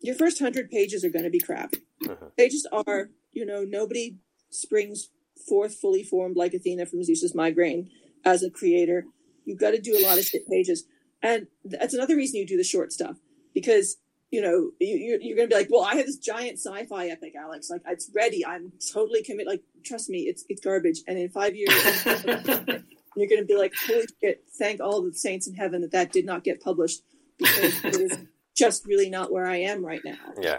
[0.00, 1.74] your first hundred pages are going to be crap.
[2.08, 2.30] Uh-huh.
[2.36, 3.10] They just are.
[3.32, 4.16] You know, nobody
[4.50, 5.10] springs
[5.46, 7.90] forth fully formed like Athena from Zeus's migraine
[8.24, 9.04] as a creator.
[9.44, 10.84] You've got to do a lot of shit pages,
[11.22, 13.16] and that's another reason you do the short stuff
[13.54, 13.98] because
[14.30, 17.34] you know you, you're going to be like, well, I have this giant sci-fi epic,
[17.38, 17.68] Alex.
[17.70, 18.44] Like it's ready.
[18.44, 19.48] I'm totally committed.
[19.48, 21.02] Like trust me, it's it's garbage.
[21.06, 24.44] And in five years, you're going to be like, holy shit!
[24.58, 27.02] Thank all the saints in heaven that that did not get published
[27.38, 28.18] because it is
[28.56, 30.34] just really not where I am right now.
[30.40, 30.58] Yeah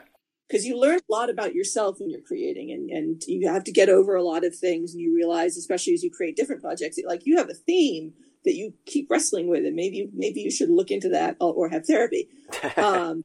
[0.50, 3.72] because you learn a lot about yourself when you're creating and, and you have to
[3.72, 7.00] get over a lot of things and you realize especially as you create different projects
[7.06, 8.14] like you have a theme
[8.46, 11.86] that you keep wrestling with and maybe maybe you should look into that or have
[11.86, 12.28] therapy
[12.78, 13.24] um,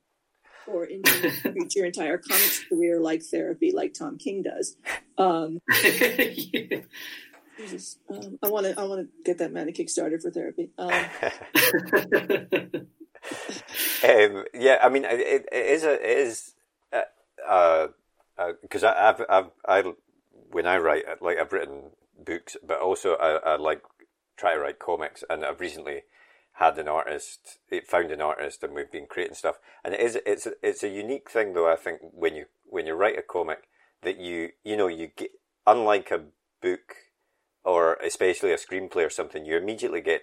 [0.67, 1.03] or in,
[1.75, 4.77] your entire comics career like therapy like tom king does
[5.19, 6.81] um, yeah.
[7.57, 8.75] Jesus, um, I want to.
[8.77, 10.71] I want to get that man a Kickstarter for therapy.
[10.77, 10.90] Um,
[14.05, 16.55] um, yeah, I mean, it, it is a it is
[18.63, 19.93] because uh, uh, I've, I've, I,
[20.51, 21.91] when I write, like I've written
[22.25, 23.83] books, but also I, I like
[24.37, 26.03] try to write comics, and I've recently
[26.55, 29.59] had an artist, found an artist, and we've been creating stuff.
[29.85, 31.71] And it is, it's, it's a unique thing, though.
[31.71, 33.69] I think when you when you write a comic,
[34.03, 35.31] that you, you know, you get
[35.67, 36.25] unlike a
[36.61, 36.95] book
[37.65, 40.23] or especially a screenplay or something, you immediately get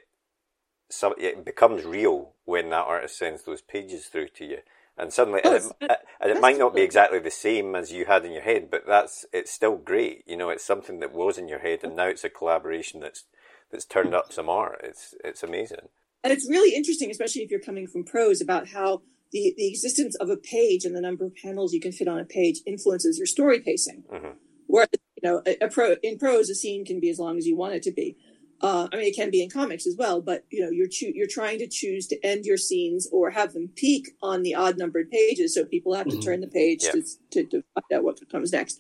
[0.92, 1.14] some.
[1.18, 4.58] It becomes real when that artist sends those pages through to you
[4.98, 8.06] and suddenly, oh, and, it, and it might not be exactly the same as you
[8.06, 10.24] had in your head, but that's it's still great.
[10.28, 13.24] You know, it's something that was in your head, and now it's a collaboration that's
[13.72, 14.82] that's turned up some art.
[14.84, 15.90] It's it's amazing,
[16.24, 19.02] and it's really interesting, especially if you're coming from prose, about how
[19.32, 22.20] the the existence of a page and the number of panels you can fit on
[22.20, 24.04] a page influences your story pacing.
[24.12, 24.32] Mm-hmm.
[24.68, 27.48] Where you know, a, a pro in prose, a scene can be as long as
[27.48, 28.18] you want it to be.
[28.62, 31.12] Uh, I mean, it can be in comics as well, but you know, you're cho-
[31.14, 34.78] you're trying to choose to end your scenes or have them peak on the odd
[34.78, 36.22] numbered pages, so people have to mm-hmm.
[36.22, 38.80] turn the page to, to, to find out what comes next.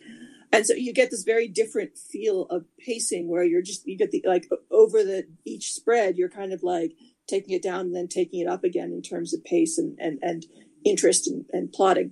[0.54, 4.12] And so you get this very different feel of pacing where you're just you get
[4.12, 6.94] the like over the each spread, you're kind of like
[7.28, 10.20] taking it down and then taking it up again in terms of pace and and,
[10.22, 10.46] and
[10.86, 12.12] interest and, and plotting.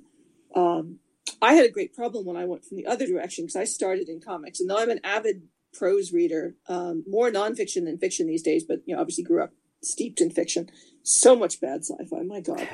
[0.56, 1.00] Um,
[1.42, 4.10] I had a great problem when I went from the other direction because I started
[4.10, 8.44] in comics, and though I'm an avid prose reader, um, more nonfiction than fiction these
[8.44, 9.52] days, but you know, obviously grew up
[9.82, 10.70] steeped in fiction.
[11.04, 12.68] So much bad sci-fi, my god.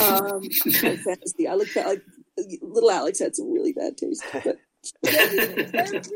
[0.00, 1.48] Um, fantasy.
[1.48, 2.02] I look like
[2.62, 4.58] little Alex had some really bad taste, but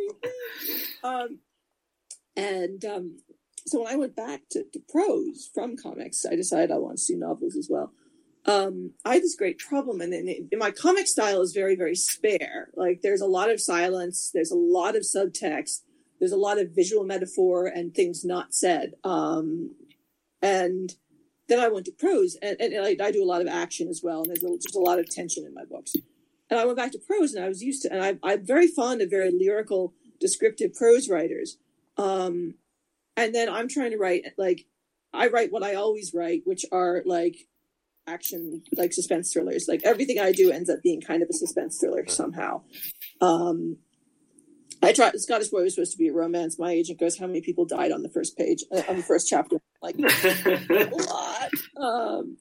[1.05, 1.39] um,
[2.37, 3.19] and um,
[3.67, 7.13] so when I went back to, to, prose from comics, I decided I want to
[7.13, 7.93] do novels as well.
[8.47, 11.95] Um, I had this great problem, and, and, and my comic style is very, very
[11.95, 12.69] spare.
[12.75, 15.81] Like there's a lot of silence, there's a lot of subtext,
[16.19, 18.95] there's a lot of visual metaphor and things not said.
[19.05, 19.75] Um,
[20.43, 20.95] and
[21.49, 24.01] then I went to prose, and, and I, I, do a lot of action as
[24.03, 24.23] well.
[24.23, 25.93] And there's a, just a lot of tension in my books.
[26.51, 28.69] And I went back to prose, and I was used to, and I, I'm very
[28.69, 31.57] fond of very lyrical, descriptive prose writers.
[31.97, 32.55] Um,
[33.17, 34.67] and then I'm trying to write like
[35.13, 37.37] I write what I always write, which are like
[38.07, 39.67] action, like suspense thrillers.
[39.69, 42.63] Like everything I do ends up being kind of a suspense thriller somehow.
[43.21, 43.79] Um,
[44.83, 45.19] I tried.
[45.21, 46.59] Scottish Boy was supposed to be a romance.
[46.59, 49.29] My agent goes, "How many people died on the first page uh, on the first
[49.29, 51.51] chapter?" Like a lot.
[51.77, 52.37] Um,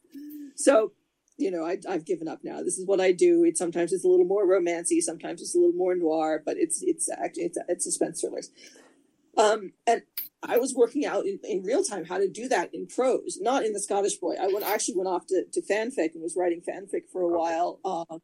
[0.55, 0.91] so,
[1.37, 2.61] you know, I, have given up now.
[2.61, 3.43] This is what I do.
[3.43, 6.81] It sometimes it's a little more romancy, sometimes it's a little more noir, but it's
[6.81, 8.51] it's actually it's it's suspense thrillers.
[9.37, 10.01] Um, and
[10.41, 13.63] I was working out in, in real time how to do that in prose, not
[13.63, 14.35] in the Scottish Boy.
[14.39, 17.79] I went actually went off to, to fanfic and was writing fanfic for a while.
[17.85, 18.17] Uh,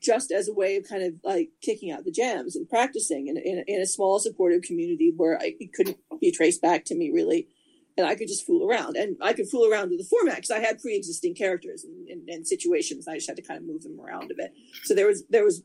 [0.00, 3.36] just as a way of kind of like kicking out the jams and practicing in,
[3.36, 7.10] in, in a small supportive community where I, it couldn't be traced back to me
[7.10, 7.48] really.
[7.96, 10.52] And I could just fool around and I could fool around with the format because
[10.52, 13.08] I had pre-existing characters and, and, and, situations.
[13.08, 14.52] I just had to kind of move them around a bit.
[14.84, 15.64] So there was, there was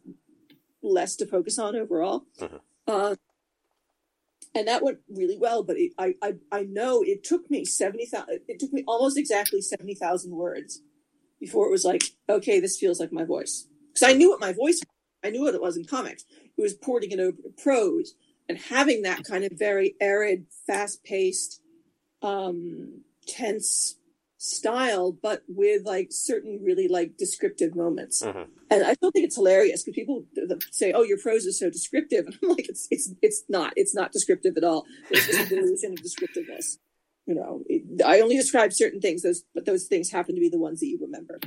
[0.81, 2.25] less to focus on overall.
[2.39, 2.55] Mm-hmm.
[2.87, 3.15] Uh,
[4.55, 8.39] and that went really well, but it, I, I, I know it took me 70,000,
[8.47, 10.81] it took me almost exactly 70,000 words
[11.39, 14.53] before it was like, okay, this feels like my voice because I knew what my
[14.53, 14.81] voice,
[15.23, 16.25] I knew what it was in comics.
[16.57, 18.15] It was porting it over to prose
[18.49, 21.61] and having that kind of very arid, fast paced,
[22.21, 23.95] um, tense
[24.37, 28.21] style, but with like certain really like descriptive moments.
[28.23, 28.43] Mm-hmm.
[28.69, 30.25] And I still think it's hilarious because people
[30.71, 33.73] say, "Oh, your prose is so descriptive," and I'm like, "It's it's it's not.
[33.75, 34.85] It's not descriptive at all.
[35.09, 36.77] It's just a delusion of descriptiveness."
[37.25, 40.49] You know, it, I only describe certain things, those but those things happen to be
[40.49, 41.39] the ones that you remember.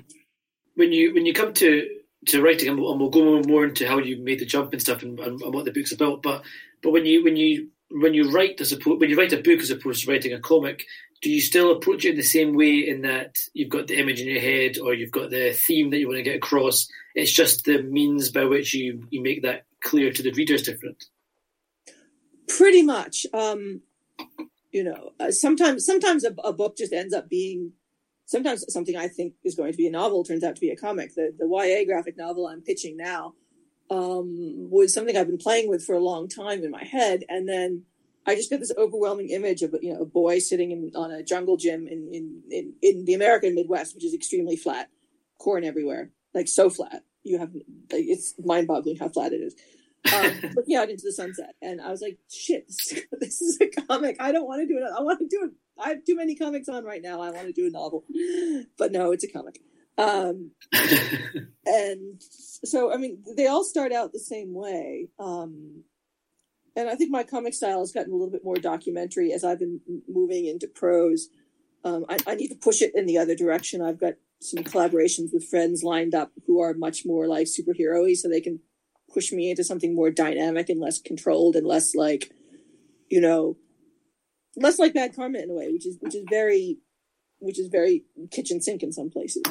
[0.74, 1.86] When you when you come to
[2.26, 5.18] to writing, and we'll, go more into how you made the jump and stuff, and,
[5.20, 6.22] and, and, what the book's about.
[6.22, 6.42] But
[6.82, 9.60] but when you when you when you write as opposed when you write a book
[9.60, 10.84] as opposed to writing a comic,
[11.22, 14.20] do you still approach it in the same way in that you've got the image
[14.20, 16.88] in your head or you've got the theme that you want to get across?
[17.14, 21.04] It's just the means by which you you make that clear to the readers different.
[22.48, 23.26] Pretty much.
[23.32, 23.82] Um,
[24.72, 27.72] you know, uh, sometimes sometimes a, a, book just ends up being
[28.26, 30.76] sometimes something I think is going to be a novel turns out to be a
[30.76, 31.14] comic.
[31.14, 33.34] The the YA graphic novel I'm pitching now
[33.90, 37.48] um, was something I've been playing with for a long time in my head, and
[37.48, 37.84] then
[38.26, 41.22] I just get this overwhelming image of you know a boy sitting in, on a
[41.22, 44.90] jungle gym in, in in in the American Midwest, which is extremely flat,
[45.38, 47.02] corn everywhere, like so flat.
[47.22, 47.50] You have
[47.90, 49.56] it's mind boggling how flat it is
[50.12, 51.54] um, looking out into the sunset.
[51.62, 54.16] And I was like, shit, this, this is a comic.
[54.20, 54.90] I don't want to do it.
[54.96, 55.50] I want to do it.
[55.78, 57.20] I have too many comics on right now.
[57.20, 58.04] I want to do a novel.
[58.78, 59.60] But no, it's a comic.
[59.98, 60.52] Um,
[61.66, 65.08] and so, I mean, they all start out the same way.
[65.18, 65.84] Um,
[66.74, 69.58] and I think my comic style has gotten a little bit more documentary as I've
[69.58, 71.28] been moving into prose.
[71.84, 73.80] Um, I, I, need to push it in the other direction.
[73.80, 78.28] I've got some collaborations with friends lined up who are much more like superhero so
[78.28, 78.60] they can
[79.12, 82.32] push me into something more dynamic and less controlled and less like,
[83.08, 83.56] you know,
[84.56, 86.78] less like bad karma in a way, which is which is very,
[87.38, 89.42] which is very kitchen sink in some places.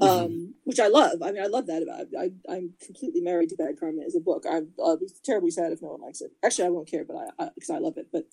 [0.00, 0.24] Mm-hmm.
[0.24, 1.22] Um, which I love.
[1.22, 2.08] I mean, I love that about it.
[2.18, 4.44] I, I'm completely married to Bad Karma as a book.
[4.48, 6.32] I, I'll be terribly sad if no one likes it.
[6.42, 8.08] Actually, I won't care, but I because I, I, love it.
[8.10, 8.26] But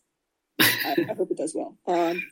[0.60, 1.77] I, I, hope it does well.
[1.86, 2.23] Um,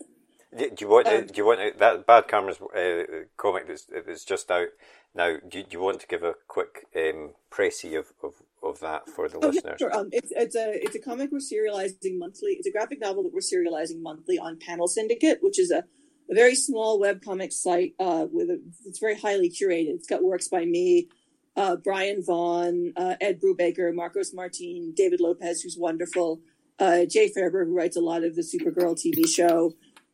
[0.56, 1.08] do you want?
[1.08, 4.69] Um, do you want that Bad Karma's uh, comic that's, that's just out
[5.13, 5.38] now?
[5.47, 9.10] Do you, do you want to give a quick um, précis of, of, of that
[9.10, 9.78] for the oh, listeners?
[9.80, 9.96] Yeah, sure.
[9.96, 12.52] Um, it's it's a it's a comic we're serializing monthly.
[12.54, 15.84] It's a graphic novel that we're serializing monthly on Panel Syndicate, which is a,
[16.30, 19.96] a very small web comic site uh, with a, it's very highly curated.
[19.96, 21.08] It's got works by me,
[21.56, 26.41] uh, Brian Vaughan, uh, Ed Brubaker, Marcos Martin, David Lopez, who's wonderful,
[26.80, 29.74] uh, Jay Faerber, who writes a lot of the Supergirl TV show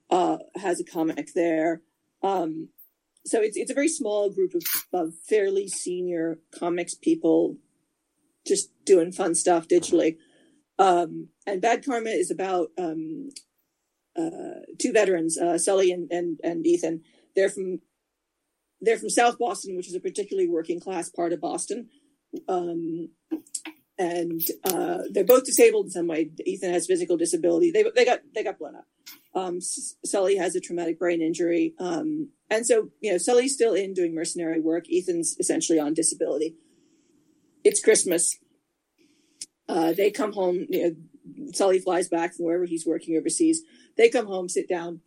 [0.09, 1.81] uh, has a comic there.
[2.21, 2.69] Um,
[3.25, 7.57] so it's it's a very small group of, of fairly senior comics people
[8.45, 10.17] just doing fun stuff digitally.
[10.79, 13.29] Um, and Bad Karma is about um,
[14.17, 17.01] uh, two veterans, uh, Sully and, and, and Ethan.
[17.35, 17.79] They're from
[18.81, 21.89] they're from South Boston, which is a particularly working class part of Boston.
[22.49, 23.09] Um,
[23.97, 26.31] and uh, they're both disabled in some way.
[26.45, 27.71] Ethan has physical disability.
[27.71, 28.85] They they got they got blown up.
[29.35, 33.93] Um, Sully has a traumatic brain injury, um, and so you know Sully's still in
[33.93, 34.85] doing mercenary work.
[34.91, 36.55] Ethan's essentially on disability.
[37.63, 38.37] It's Christmas.
[39.67, 40.65] Uh, they come home.
[40.69, 40.95] You know,
[41.53, 43.61] Sully flies back from wherever he's working overseas.
[43.97, 45.01] They come home, sit down,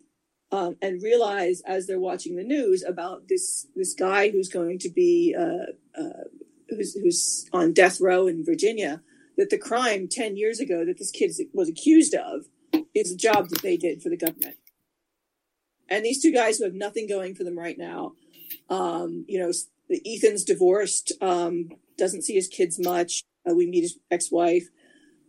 [0.50, 4.90] um, and realize as they're watching the news about this this guy who's going to
[4.90, 6.24] be uh, uh,
[6.68, 9.02] who's, who's on death row in Virginia,
[9.36, 12.46] that the crime 10 years ago that this kid was accused of
[12.94, 14.56] is a job that they did for the government.
[15.88, 18.12] And these two guys who have nothing going for them right now,
[18.68, 19.52] um, you know,
[20.04, 23.24] Ethan's divorced, um, doesn't see his kids much.
[23.48, 24.68] Uh, we meet his ex-wife.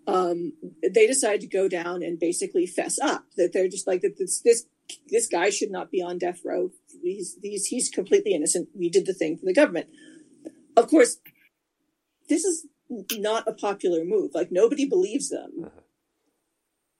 [0.07, 4.17] Um, they decide to go down and basically fess up that they're just like that.
[4.17, 4.65] This, this,
[5.07, 6.71] this guy should not be on death row.
[7.03, 8.69] He's, he's, he's completely innocent.
[8.73, 9.87] We did the thing for the government.
[10.77, 11.17] Of course,
[12.29, 14.31] this is not a popular move.
[14.33, 15.51] Like nobody believes them.
[15.61, 15.69] Uh-huh.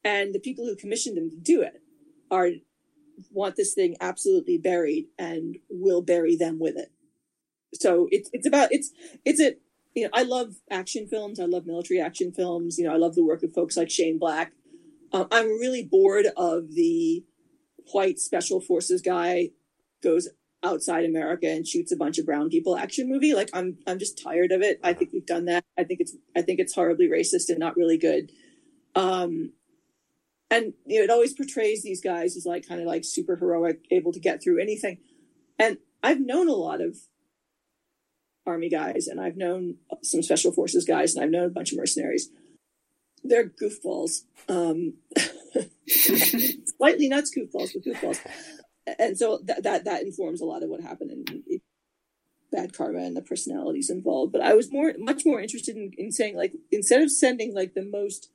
[0.04, 1.82] And the people who commissioned them to do it
[2.30, 2.50] are
[3.32, 6.92] want this thing absolutely buried and will bury them with it.
[7.74, 8.92] So it's it's about it's
[9.26, 9.56] it's a
[9.96, 11.40] you know I love action films.
[11.40, 12.78] I love military action films.
[12.78, 14.54] You know I love the work of folks like Shane Black.
[15.12, 17.24] Uh, I'm really bored of the
[17.94, 19.52] white special forces guy
[20.04, 20.28] goes
[20.64, 23.34] outside America and shoots a bunch of brown people action movie.
[23.34, 24.80] Like I'm I'm just tired of it.
[24.84, 25.64] I think we've done that.
[25.78, 28.32] I think it's I think it's horribly racist and not really good.
[28.96, 29.54] Um
[30.50, 33.86] and you know, it always portrays these guys as like kind of like super heroic,
[33.92, 35.00] able to get through anything.
[35.60, 36.98] And I've known a lot of
[38.48, 41.78] army guys and I've known some special forces guys and I've known a bunch of
[41.78, 42.30] mercenaries.
[43.24, 44.22] They're goofballs.
[44.48, 44.94] Um
[45.88, 48.20] slightly nuts goofballs, but goofballs
[49.00, 51.60] and so that, that that informs a lot of what happened in,
[52.52, 56.12] bad karma and the personalities involved but i was more much more interested in, in
[56.12, 58.30] saying like instead of sending like the most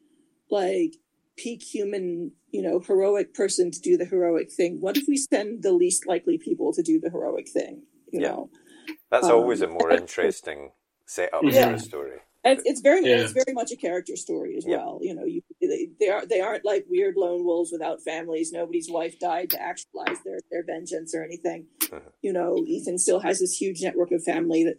[0.50, 0.96] like
[1.38, 5.62] peak human you know heroic person to do the heroic thing what if we send
[5.62, 7.82] the least likely people to do the heroic thing
[8.12, 8.28] you yeah.
[8.28, 8.50] know
[9.12, 10.72] that's um, always a more interesting
[11.06, 11.68] setup yeah.
[11.68, 13.18] for a story and it's very yeah.
[13.18, 14.76] it's very much a character story as yeah.
[14.76, 14.98] well.
[15.00, 18.52] You know, you they, they are they aren't like weird lone wolves without families.
[18.52, 21.66] Nobody's wife died to actualize their their vengeance or anything.
[21.84, 22.00] Uh-huh.
[22.20, 24.76] You know, Ethan still has this huge network of family that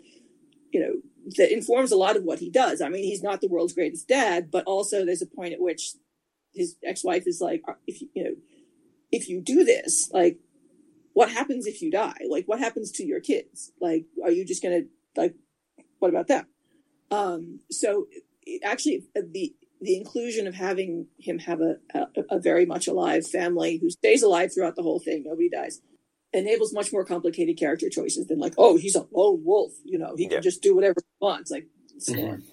[0.74, 0.94] you know
[1.38, 2.82] that informs a lot of what he does.
[2.82, 5.94] I mean, he's not the world's greatest dad, but also there's a point at which
[6.54, 8.36] his ex-wife is like, uh, if you, you know,
[9.12, 10.38] if you do this, like,
[11.14, 12.18] what happens if you die?
[12.30, 13.72] Like, what happens to your kids?
[13.80, 14.82] Like, are you just gonna
[15.16, 15.36] like,
[16.00, 16.48] what about them?
[17.12, 18.08] Um, so
[18.46, 23.28] it, actually, the the inclusion of having him have a, a, a very much alive
[23.28, 25.82] family who stays alive throughout the whole thing, nobody dies,
[26.32, 30.16] enables much more complicated character choices than like, oh, he's a lone wolf, you know,
[30.16, 30.30] he Yeah.
[30.36, 31.68] can just do whatever he wants, like
[32.00, 32.44] Scorn.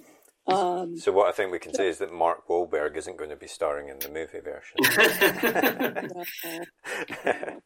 [0.50, 3.36] Um, So what I think we can say is that Mark Wahlberg isn't going to
[3.36, 4.76] be starring in the movie version.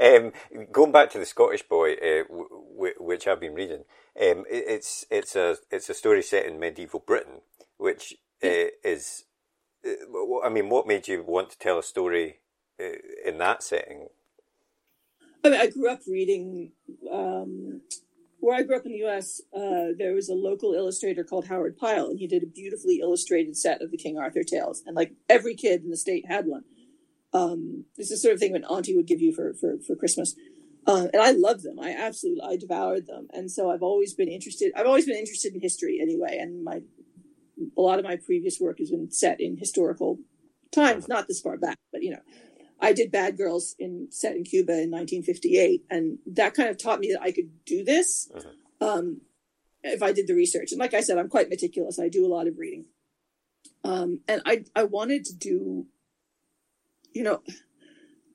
[0.00, 0.32] um,
[0.70, 3.84] going back to the Scottish boy, uh, w- w- which I've been reading,
[4.20, 7.40] um, it, it's it's a it's a story set in medieval Britain,
[7.78, 8.14] which
[8.44, 9.24] uh, is,
[9.84, 12.38] uh, I mean, what made you want to tell a story
[12.80, 14.08] uh, in that setting?
[15.44, 16.72] I mean, I grew up reading.
[18.40, 21.76] Where I grew up in the U.S., uh, there was a local illustrator called Howard
[21.76, 25.12] Pyle, and he did a beautifully illustrated set of the King Arthur tales, and like
[25.28, 26.62] every kid in the state had one.
[27.32, 30.36] Um, it's the sort of thing that Auntie would give you for for, for Christmas,
[30.86, 31.80] uh, and I loved them.
[31.80, 34.72] I absolutely I devoured them, and so I've always been interested.
[34.76, 36.82] I've always been interested in history anyway, and my
[37.76, 40.20] a lot of my previous work has been set in historical
[40.70, 42.22] times, not this far back, but you know.
[42.80, 47.00] I did Bad Girls in set in Cuba in 1958, and that kind of taught
[47.00, 48.30] me that I could do this
[48.80, 49.22] um,
[49.82, 50.72] if I did the research.
[50.72, 51.98] And like I said, I'm quite meticulous.
[51.98, 52.86] I do a lot of reading,
[53.84, 55.86] um, and I I wanted to do,
[57.12, 57.42] you know,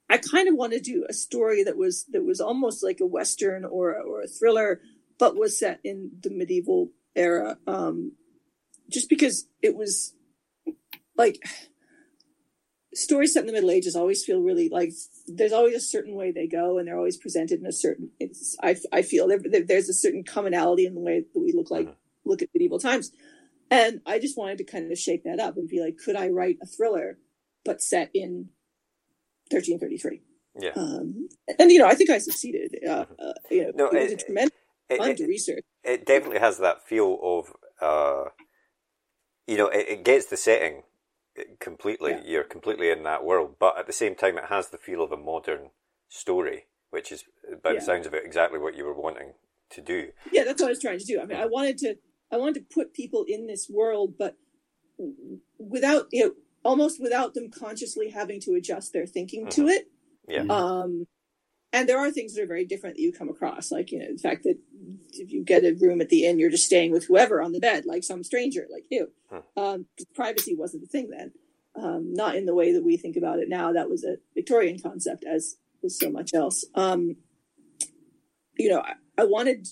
[0.09, 3.05] I kind of wanted to do a story that was that was almost like a
[3.05, 4.81] western or or a thriller,
[5.17, 7.57] but was set in the medieval era.
[7.65, 8.13] Um,
[8.89, 10.13] just because it was
[11.17, 11.39] like
[12.93, 14.91] stories set in the Middle Ages always feel really like
[15.27, 18.11] there's always a certain way they go, and they're always presented in a certain.
[18.19, 21.51] It's I I feel there, there- there's a certain commonality in the way that we
[21.51, 21.89] look like
[22.25, 23.11] look at medieval times,
[23.71, 26.29] and I just wanted to kind of shake that up and be like, could I
[26.29, 27.17] write a thriller,
[27.65, 28.49] but set in
[29.51, 30.21] 1333?
[30.59, 30.71] Yeah.
[30.75, 31.27] Um,
[31.59, 32.75] and you know, I think I succeeded.
[32.87, 34.57] Uh, uh, you know, No, it was a tremendous
[34.89, 35.63] It- fun it- to research.
[35.83, 38.29] it definitely has that feel of uh
[39.47, 40.83] you know it, it gets the setting
[41.59, 42.21] completely Yeah.
[42.25, 45.11] you're completely in that world but at the same time it has the feel of
[45.11, 45.71] a modern
[46.07, 47.23] story which is
[47.63, 47.79] by Yeah.
[47.79, 49.33] the sounds of it exactly what you were wanting
[49.71, 50.11] to do.
[50.31, 51.19] Yeah that's what i was trying to do.
[51.19, 51.95] I mean i wanted to
[52.31, 54.37] i wanted to put people in this world but
[55.57, 59.87] without you know almost without them consciously having to adjust their thinking to it.
[60.27, 60.45] Yeah.
[60.49, 61.07] Um
[61.73, 64.13] and there are things that are very different that you come across like you know
[64.13, 64.57] the fact that
[65.11, 67.59] if you get a room at the inn you're just staying with whoever on the
[67.59, 69.11] bed like some stranger like you.
[69.57, 71.33] Um privacy wasn't a thing then.
[71.75, 73.73] Um not in the way that we think about it now.
[73.73, 76.63] That was a victorian concept as was so much else.
[76.75, 77.17] Um
[78.57, 79.67] you know i, I wanted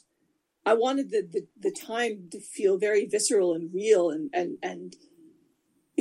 [0.65, 4.95] i wanted the, the the time to feel very visceral and real and and and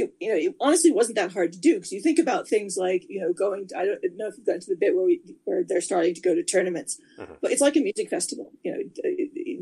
[0.00, 2.76] it, you know, it honestly wasn't that hard to do because you think about things
[2.76, 3.68] like, you know, going.
[3.68, 6.14] To, I don't know if you've gotten to the bit where we, where they're starting
[6.14, 6.98] to go to tournaments,
[7.40, 8.52] but it's like a music festival.
[8.64, 8.78] You know,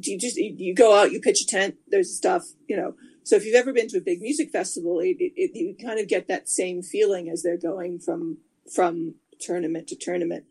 [0.03, 2.45] you just you go out, you pitch a tent, there's stuff.
[2.69, 5.51] You know, so if you've ever been to a big music festival, it, it, it,
[5.55, 8.39] you kind of get that same feeling as they're going from
[8.75, 10.45] from tournament to tournament,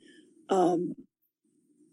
[0.50, 0.96] um,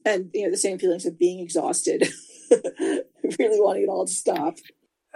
[0.05, 2.07] and you know the same feelings of being exhausted,
[2.51, 4.57] really wanting it all to stop.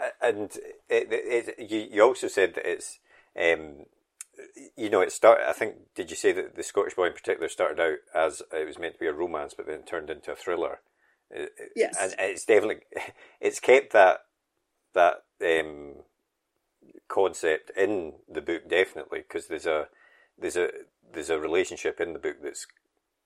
[0.00, 0.50] Uh, and
[0.88, 2.98] it, it, it, you, you also said that it's
[3.40, 3.86] um
[4.76, 7.48] you know it started i think did you say that the scottish boy in particular
[7.48, 10.36] started out as it was meant to be a romance but then turned into a
[10.36, 10.80] thriller?
[11.36, 11.96] Uh, Yes.
[12.00, 12.82] and it's definitely
[13.40, 14.20] it's kept that
[14.94, 15.96] that um
[17.08, 19.88] concept in the book definitely because there's a
[20.38, 20.70] there's a
[21.12, 22.66] there's a relationship in the book that's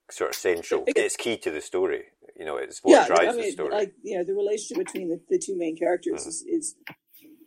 [0.09, 0.83] sort of central.
[0.87, 2.05] It's key to the story
[2.37, 4.85] you know it's what yeah, drives I the mean, story like you know, the relationship
[4.85, 6.75] between the, the two main characters is, is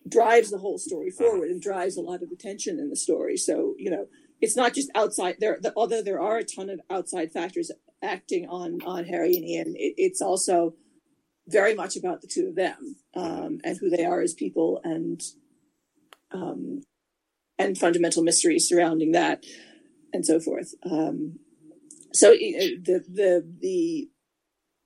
[0.09, 3.37] drives the whole story forward and drives a lot of the tension in the story.
[3.37, 4.07] So you know,
[4.41, 5.59] it's not just outside there.
[5.61, 7.71] The, although there are a ton of outside factors
[8.03, 10.75] acting on on Harry and Ian, it, it's also
[11.49, 15.23] very much about the two of them um, and who they are as people and
[16.33, 16.83] um,
[17.59, 19.45] and fundamental mysteries surrounding that
[20.13, 20.75] and so forth.
[20.89, 21.39] Um,
[22.13, 24.09] so the the the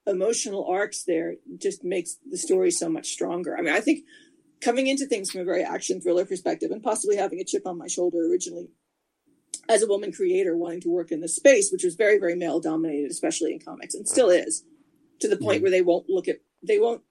[0.06, 3.56] emotional arcs there just makes the story so much stronger.
[3.56, 4.04] I mean, I think
[4.60, 7.78] coming into things from a very action thriller perspective and possibly having a chip on
[7.78, 8.68] my shoulder originally
[9.68, 12.60] as a woman creator wanting to work in this space, which was very, very male
[12.60, 14.64] dominated, especially in comics and still is
[15.20, 16.36] to the point where they won't look at,
[16.66, 17.02] they won't,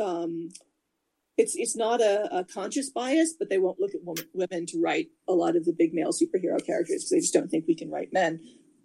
[0.00, 0.48] um,
[1.38, 4.80] it's, it's not a, a conscious bias, but they won't look at women, women to
[4.80, 7.74] write a lot of the big male superhero characters because they just don't think we
[7.74, 8.40] can write men,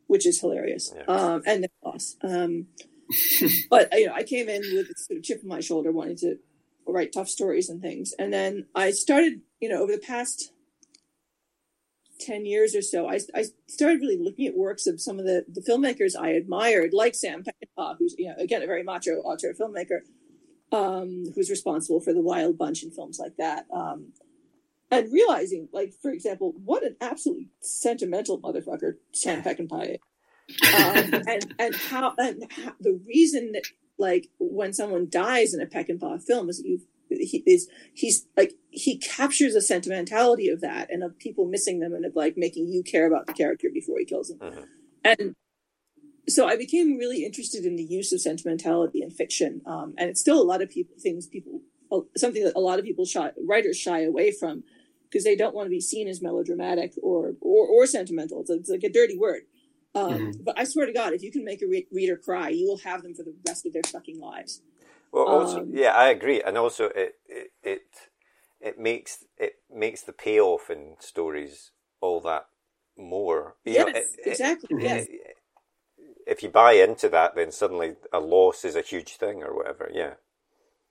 [0.07, 0.93] which is hilarious.
[0.95, 1.03] Yeah.
[1.07, 2.15] Um, and their boss.
[2.23, 2.67] Um,
[3.69, 6.17] but you know, I came in with a sort of chip on my shoulder, wanting
[6.17, 6.37] to
[6.87, 8.13] write tough stories and things.
[8.17, 10.51] And then I started, you know, over the past
[12.19, 15.45] 10 years or so, I, I started really looking at works of some of the,
[15.47, 19.53] the filmmakers I admired, like Sam Peckinpah, who's, you know, again, a very macho auteur
[19.53, 19.99] filmmaker,
[20.71, 23.65] um, who's responsible for The Wild Bunch and films like that.
[23.71, 24.13] Um,
[24.89, 29.97] and realizing, like for example, what an absolutely sentimental motherfucker Sam Peckinpah is,
[30.63, 33.63] um, and and how and how, the reason that
[33.97, 38.97] like when someone dies in a Peckinpah film is you he is he's like he
[38.97, 42.83] captures a sentimentality of that and of people missing them and of like making you
[42.83, 44.65] care about the character before he kills them, Mhm.
[45.03, 45.35] and
[46.29, 50.19] so I became really interested in the use of sentimentality in fiction, um, and it's
[50.19, 51.61] still a lot of people things people
[52.17, 54.63] something that a lot of people shy, writers shy away from
[55.03, 58.41] because they don't want to be seen as melodramatic or or, or sentimental.
[58.41, 59.43] It's, it's like a dirty word.
[59.95, 60.43] Um, Mhm.
[60.45, 62.77] But I swear to God, if you can make a re- reader cry, you will
[62.79, 64.61] have them for the rest of their fucking lives.
[65.11, 68.09] Well, also, Um, yeah, I agree, and also it it it
[68.59, 71.71] it makes it makes the payoff in stories
[72.01, 72.47] all that
[72.97, 73.55] more.
[73.63, 74.69] You Yes, know, it- it- exactly.
[74.83, 75.07] Yes.
[76.27, 79.89] If you buy into that, then suddenly a loss is a huge thing, or whatever.
[79.93, 80.15] Yeah.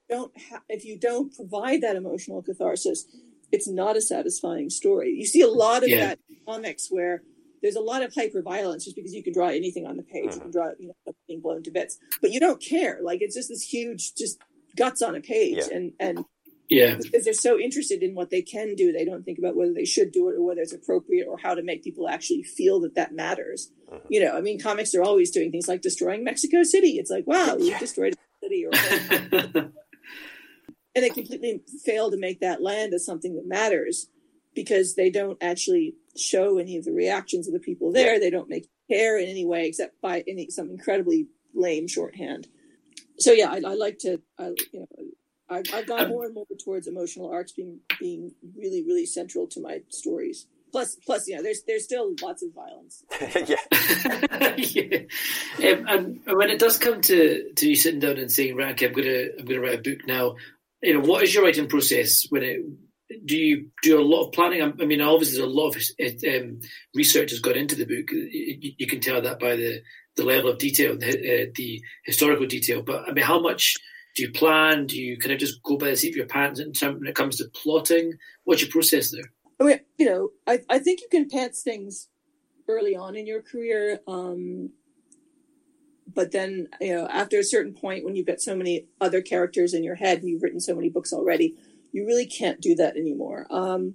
[0.09, 3.05] Don't ha- if you don't provide that emotional catharsis,
[3.53, 5.11] it's not a satisfying story.
[5.12, 6.01] You see a lot of Yeah.
[6.07, 7.22] that in comics where
[7.67, 10.25] there's a lot of hyper violence just because you can draw anything on the page.
[10.25, 10.41] You mm-hmm.
[10.43, 13.01] can draw, you know, being blown to bits, but you don't care.
[13.03, 14.39] Like it's just this huge, just
[14.77, 15.77] guts on a page, Yeah.
[15.77, 16.25] and and
[16.69, 16.97] Yeah.
[16.97, 19.85] because they're so interested in what they can do, they don't think about whether they
[19.85, 22.95] should do it or whether it's appropriate or how to make people actually feel that
[22.95, 23.73] that matters.
[23.91, 24.07] Mm-hmm.
[24.11, 26.99] You know, I mean, comics are always doing things like destroying Mexico City.
[26.99, 28.71] It's like, wow, we destroyed a city, or
[30.95, 34.09] and they completely fail to make that land as something that matters
[34.57, 38.18] because they don't actually show any of the reactions of the people there.
[38.18, 42.48] They don't make you care in any way except by any some incredibly lame shorthand.
[43.18, 44.86] So yeah, I, I like to, I, you know,
[45.48, 49.46] I've, I've gone Um, more and more towards emotional arcs being being really really central
[49.48, 50.46] to my stories.
[50.72, 53.04] Plus, plus, you know, there's there's still lots of violence.
[53.46, 54.98] yeah.
[55.59, 55.70] yeah.
[55.88, 58.88] Um, and when it does come to, to you sitting down and saying, "Right, okay,
[58.88, 60.34] I'm gonna I'm gonna write a book now,"
[60.82, 62.26] you know, what is your writing process?
[62.28, 62.61] When it
[63.24, 64.62] do you do a lot of planning?
[64.62, 65.82] I, mean, obviously, a lot of
[66.28, 66.61] um,
[66.94, 68.11] research has gone into the book.
[68.11, 69.82] You, you can tell that by the,
[70.16, 72.82] the level of detail, the, uh, the historical detail.
[72.82, 73.76] But I mean, how much
[74.16, 74.86] do you plan?
[74.86, 77.09] Do you kind of just go by the seat of your pants in terms when
[77.09, 78.14] it comes to plotting?
[78.44, 79.32] What's your process there?
[79.61, 82.09] I mean, you know, I, I think you can pants things
[82.68, 84.00] early on in your career.
[84.09, 84.70] Um,
[86.12, 89.74] but then, you know, after a certain point, when you've got so many other characters
[89.74, 91.57] in your head and you've written so many books already,
[91.97, 93.47] you really can't do that anymore.
[93.51, 93.94] Um,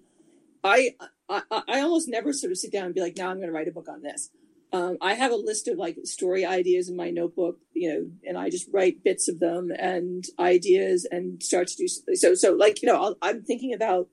[0.63, 0.95] I,
[1.29, 3.53] I, I almost never sort of sit down and be like, now I'm going to
[3.53, 4.31] write a book on this.
[4.73, 8.39] Um, I have a list of like story ideas in my notebook, you know, and
[8.39, 12.33] I just write bits of them and ideas and start to do so.
[12.33, 14.07] So, like, you know, I'll, I'm thinking about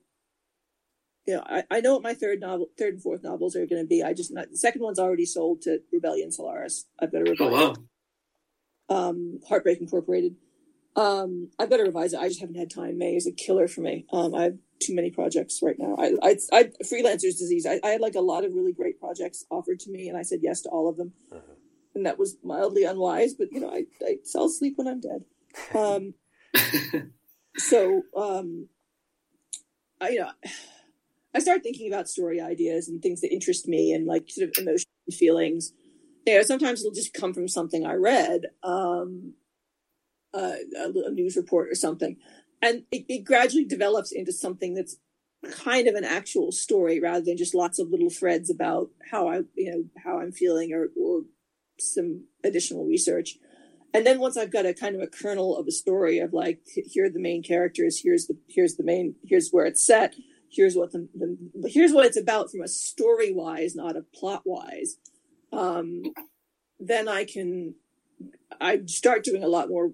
[1.25, 3.81] you know, I, I know what my third novel, third and fourth novels are going
[3.81, 4.03] to be.
[4.03, 6.85] I just not, the second one's already sold to Rebellion Solaris.
[6.99, 7.73] I've got to Oh
[8.89, 8.95] wow!
[8.95, 10.35] Um, Heartbreak Incorporated.
[10.95, 12.19] Um, I better revise it.
[12.19, 12.97] I just haven't had time.
[12.97, 14.05] May is a killer for me.
[14.11, 15.95] Um, I have too many projects right now.
[15.97, 17.65] I, I, I freelancer's disease.
[17.65, 20.23] I, I had like a lot of really great projects offered to me, and I
[20.23, 21.13] said yes to all of them,
[21.95, 23.33] and that was mildly unwise.
[23.33, 25.23] But you know, I, I I'll sleep when I'm dead.
[25.75, 26.13] Um,
[27.57, 28.67] so um,
[30.01, 30.31] I, you know.
[31.33, 34.55] I start thinking about story ideas and things that interest me and like sort of
[34.57, 35.73] emotions and feelings.
[36.25, 39.33] You know, sometimes it'll just come from something I read, um,
[40.33, 42.17] uh, a, news report or something,
[42.61, 44.97] and it, it gradually develops into something that's
[45.51, 49.41] kind of an actual story rather than just lots of little threads about how I,
[49.55, 51.21] you know, how I'm feeling or or
[51.79, 53.37] some additional research.
[53.91, 56.59] And then once I've got a kind of a kernel of a story of like,
[56.65, 60.15] here are the main characters, here's the here's the main, here's where it's set
[60.49, 64.41] here's what the, the here's what it's about from a story wise, not a plot
[64.45, 64.97] wise.
[65.51, 66.03] Um,
[66.79, 67.75] then I can
[68.59, 69.91] I start doing a lot more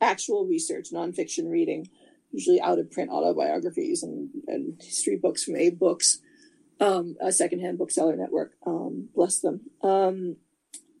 [0.00, 1.88] actual research, nonfiction reading,
[2.32, 6.18] usually out of print autobiographies and, and history books from AbeBooks,
[6.80, 8.52] um, a secondhand bookseller network.
[8.66, 9.62] Um, bless them.
[9.82, 10.36] Um,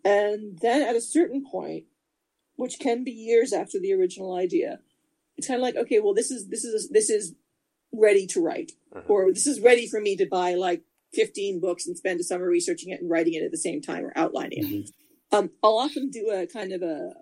[0.04, 1.84] and then at a certain point,
[2.56, 4.80] which can be years after the original idea,
[5.36, 7.34] it's kind of like, okay, well, this is this is this is
[7.92, 8.72] ready to write
[9.08, 10.82] or this is ready for me to buy like
[11.14, 14.04] 15 books and spend a summer researching it and writing it at the same time
[14.04, 14.90] or outlining it
[15.32, 17.12] um, i'll often do a kind of a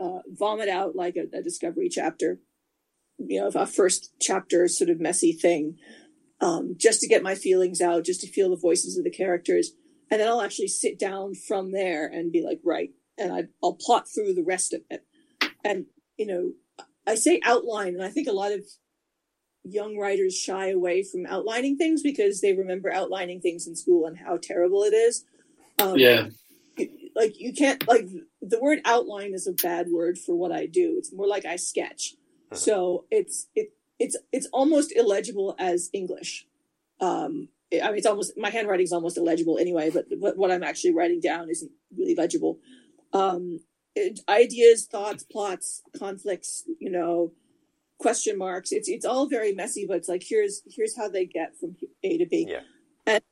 [0.00, 2.38] uh, vomit out like a, a, discovery chapter
[3.18, 5.76] you know a first chapter sort of messy thing
[6.40, 9.72] um, just to get my feelings out just to feel the voices of the characters
[10.10, 13.78] and then i'll actually sit down from there and be like right and I, i'll
[13.80, 15.04] plot through the rest of it
[15.64, 15.86] and
[16.16, 16.52] you know
[17.06, 18.60] i say outline and i think a lot of
[19.72, 24.18] young writers shy away from outlining things because they remember outlining things in school and
[24.18, 25.24] how terrible it is.
[25.78, 26.28] Um, yeah.
[27.14, 28.06] Like you can't like
[28.40, 30.94] the word outline is a bad word for what I do.
[30.98, 32.14] It's more like I sketch.
[32.52, 36.46] So it's it it's it's almost illegible as English.
[37.00, 40.62] Um, I mean, it's almost my handwriting is almost illegible anyway, but, but what I'm
[40.62, 42.58] actually writing down isn't really legible.
[43.12, 43.60] Um,
[43.94, 47.32] it, ideas, thoughts, plots, conflicts, you know,
[47.98, 48.72] question marks.
[48.72, 52.18] It's it's all very messy, but it's like here's here's how they get from A
[52.18, 52.46] to B.
[52.48, 52.60] Yeah.
[53.06, 53.22] And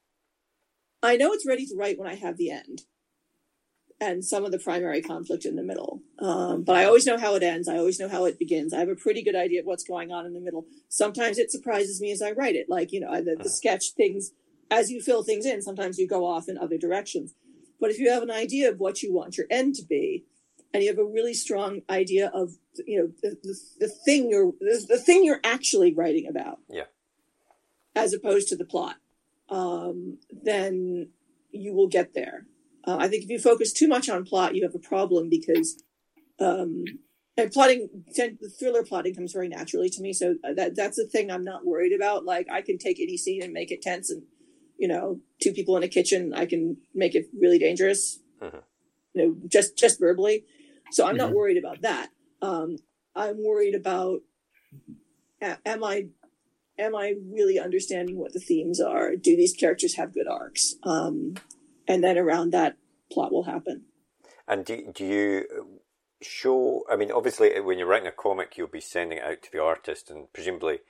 [1.02, 2.82] I know it's ready to write when I have the end
[4.00, 6.02] and some of the primary conflict in the middle.
[6.18, 7.68] Um, but I always know how it ends.
[7.68, 8.74] I always know how it begins.
[8.74, 10.66] I have a pretty good idea of what's going on in the middle.
[10.88, 12.68] Sometimes it surprises me as I write it.
[12.68, 14.32] Like, you know, the, the sketch things,
[14.70, 17.32] as you fill things in, sometimes you go off in other directions.
[17.80, 20.24] But if you have an idea of what you want your end to be,
[20.74, 22.52] and you have a really strong idea of,
[22.86, 26.58] you know, the, the, the thing you're, the, the thing you're actually writing about.
[26.68, 26.84] Yeah.
[27.94, 28.96] As opposed to the plot,
[29.48, 31.08] um, then
[31.50, 32.44] you will get there.
[32.86, 35.82] Uh, I think if you focus too much on plot, you have a problem because
[36.38, 36.84] um,
[37.36, 40.12] and plotting, the thriller plotting comes very naturally to me.
[40.12, 42.24] So uh, that that's the thing I'm not worried about.
[42.24, 44.22] Like I can take any scene and make it tense, and
[44.78, 48.20] you know, two people in a kitchen, I can make it really dangerous.
[48.40, 48.62] Mhm.
[49.14, 50.44] You know, just just verbally.
[50.92, 51.34] So I'm not Mhm.
[51.34, 52.10] worried about that.
[52.40, 52.78] Um,
[53.14, 54.22] I'm worried about
[55.40, 56.08] am I
[56.78, 59.16] am I really understanding what the themes are?
[59.16, 60.76] Do these characters have good arcs?
[60.82, 61.34] Um,
[61.88, 62.76] and then around that,
[63.10, 63.84] plot will happen.
[64.48, 65.76] And do, do you
[66.22, 66.84] show?
[66.90, 69.62] I mean, obviously, when you're writing a comic, you'll be sending it out to the
[69.62, 70.80] artist, and presumably,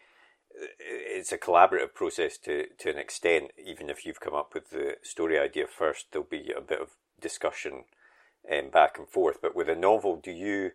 [0.55, 3.53] uh, it's a collaborative process to to an extent.
[3.64, 6.90] Even if you've come up with the story idea first, there'll be a bit of
[7.20, 7.84] discussion
[8.53, 9.38] um, back and forth.
[9.40, 10.72] But with a novel, do you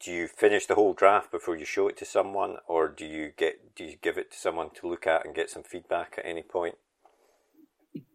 [0.00, 3.32] do you finish the whole draft before you show it to someone, or do you
[3.36, 6.26] get do you give it to someone to look at and get some feedback at
[6.26, 6.76] any point?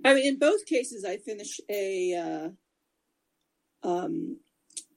[0.03, 2.53] I mean, in both cases, I finish a
[3.83, 4.37] uh, um,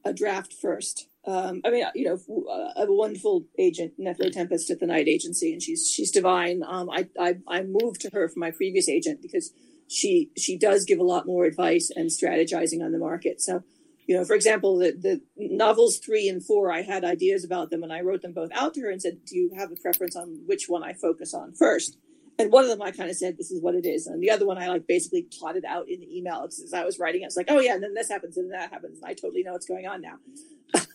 [0.05, 1.09] a draft first.
[1.27, 2.19] Um, I mean, you know,
[2.51, 6.11] uh, I have a wonderful agent, Natalie Tempest at the Night Agency, and she's she's
[6.11, 6.63] divine.
[6.67, 9.53] Um, I, I I moved to her from my previous agent because
[9.89, 13.43] she she does give a lot more advice and strategizing on the market.
[13.43, 13.63] So,
[14.07, 17.83] you know, for example, the the novels three and four, I had ideas about them,
[17.83, 20.17] and I wrote them both out to her and said, "Do you have a preference
[20.17, 21.99] on which one I focus on first?
[22.41, 24.07] And one of them I kind of said, this is what it is.
[24.07, 26.99] And the other one I like basically plotted out in the email as I was
[26.99, 27.27] writing it.
[27.27, 28.99] It's like, oh yeah, and then this happens and that happens.
[28.99, 30.17] And I totally know what's going on now.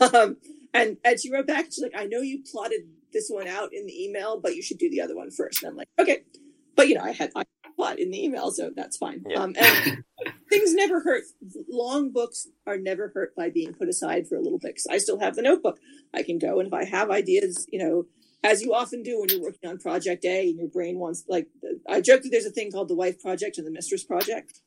[0.13, 0.37] um,
[0.73, 2.81] and, and she wrote back, she's like, I know you plotted
[3.13, 5.61] this one out in the email, but you should do the other one first.
[5.61, 6.23] And I'm like, okay.
[6.75, 7.43] But you know, I had I
[7.75, 9.23] plot in the email, so that's fine.
[9.29, 9.39] Yeah.
[9.39, 10.03] Um, and
[10.49, 11.23] things never hurt.
[11.69, 14.75] Long books are never hurt by being put aside for a little bit.
[14.75, 15.79] 'cause I still have the notebook.
[16.13, 18.05] I can go and if I have ideas, you know,
[18.45, 21.47] as you often do when you're working on project A and your brain wants like
[21.87, 24.61] I joke that there's a thing called the wife project and the mistress project.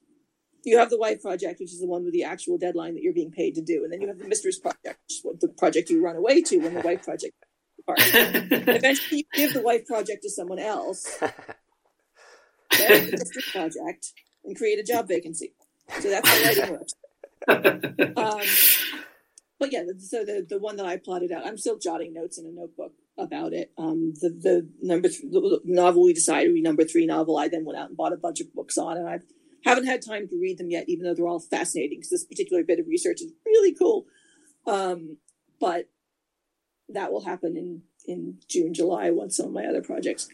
[0.64, 3.14] You have the wife project, which is the one with the actual deadline that you're
[3.14, 5.88] being paid to do, and then you have the mistress project, which is the project
[5.88, 7.34] you run away to when the wife project.
[7.86, 8.00] Part.
[8.12, 14.12] Eventually, you give the wife project to someone else, then the mistress project,
[14.44, 15.54] and create a job vacancy.
[16.00, 16.94] So that's how writing works.
[17.48, 18.40] Um,
[19.60, 22.46] but yeah, so the the one that I plotted out, I'm still jotting notes in
[22.46, 23.72] a notebook about it.
[23.76, 27.36] Um, the the number th- the novel we decided be number three novel.
[27.36, 29.18] I then went out and bought a bunch of books on, and I
[29.64, 31.98] haven't had time to read them yet, even though they're all fascinating.
[31.98, 34.06] Because this particular bit of research is really cool.
[34.66, 35.18] Um,
[35.60, 35.88] but
[36.88, 40.28] that will happen in in June, July once some of my other projects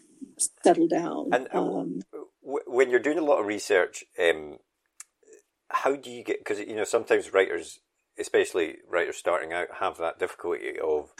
[0.62, 1.30] settle down.
[1.32, 2.00] And, uh, um,
[2.42, 4.58] w- when you're doing a lot of research, um,
[5.68, 6.38] how do you get?
[6.38, 7.80] Because you know sometimes writers,
[8.18, 11.12] especially writers starting out, have that difficulty of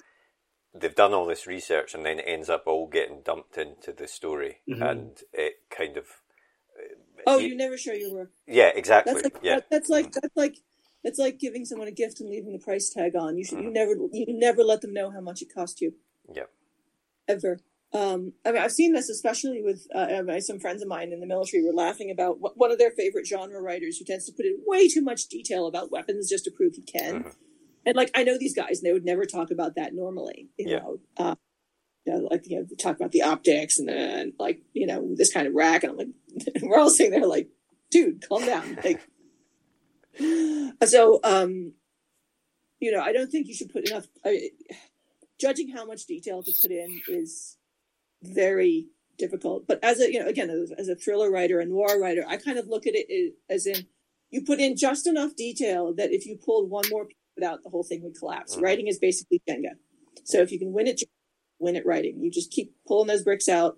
[0.75, 4.09] they've done all this research and then it ends up all getting dumped into the
[4.09, 4.91] story, Mhm.
[4.91, 6.07] and it kind of.
[7.27, 8.33] oh, you- you never show your work.
[8.47, 9.13] Yeah, exactly.
[9.15, 10.57] That's like yeah, that, that's like that's like
[11.05, 13.37] it's like giving someone a gift and leaving the price tag on.
[13.39, 13.67] You should Mm-hmm.
[13.69, 15.95] you never you never let them know how much it cost you
[16.35, 16.45] yeah.
[17.29, 17.61] ever.
[17.93, 19.99] Um, I mean, I've seen this especially with uh,
[20.29, 23.25] uh, some friends of mine in the military were laughing about one of their favorite
[23.27, 26.51] genre writers who tends to put in way too much detail about weapons just to
[26.51, 27.23] prove he can.
[27.23, 27.35] Mhm.
[27.87, 30.49] And like I know these guys, and they would never talk about that normally.
[30.57, 30.79] You Yeah.
[30.79, 31.35] know, uh,
[32.07, 35.33] you know, like you know, talk about the optics and then like you know this
[35.33, 36.09] kind of rack, and I'm like,
[36.63, 37.49] we're all sitting there like,
[37.91, 38.79] dude, calm down.
[38.85, 39.01] Like,
[40.87, 41.73] so um,
[42.81, 44.07] you know, I don't think you should put enough.
[44.25, 44.51] I,
[45.41, 47.57] judging how much detail to put in is
[48.23, 48.87] very
[49.19, 49.67] difficult.
[49.67, 52.37] But as a you know, again, as, as a thriller writer and noir writer, I
[52.37, 53.87] kind of look at it as in
[54.31, 57.07] you put in just enough detail that if you pulled one more
[57.37, 58.57] piece out, the whole thing would collapse.
[58.63, 59.77] Writing is basically Jenga.
[60.25, 61.03] So if you can win it,
[61.59, 62.21] win it writing.
[62.23, 63.77] You just keep pulling those bricks out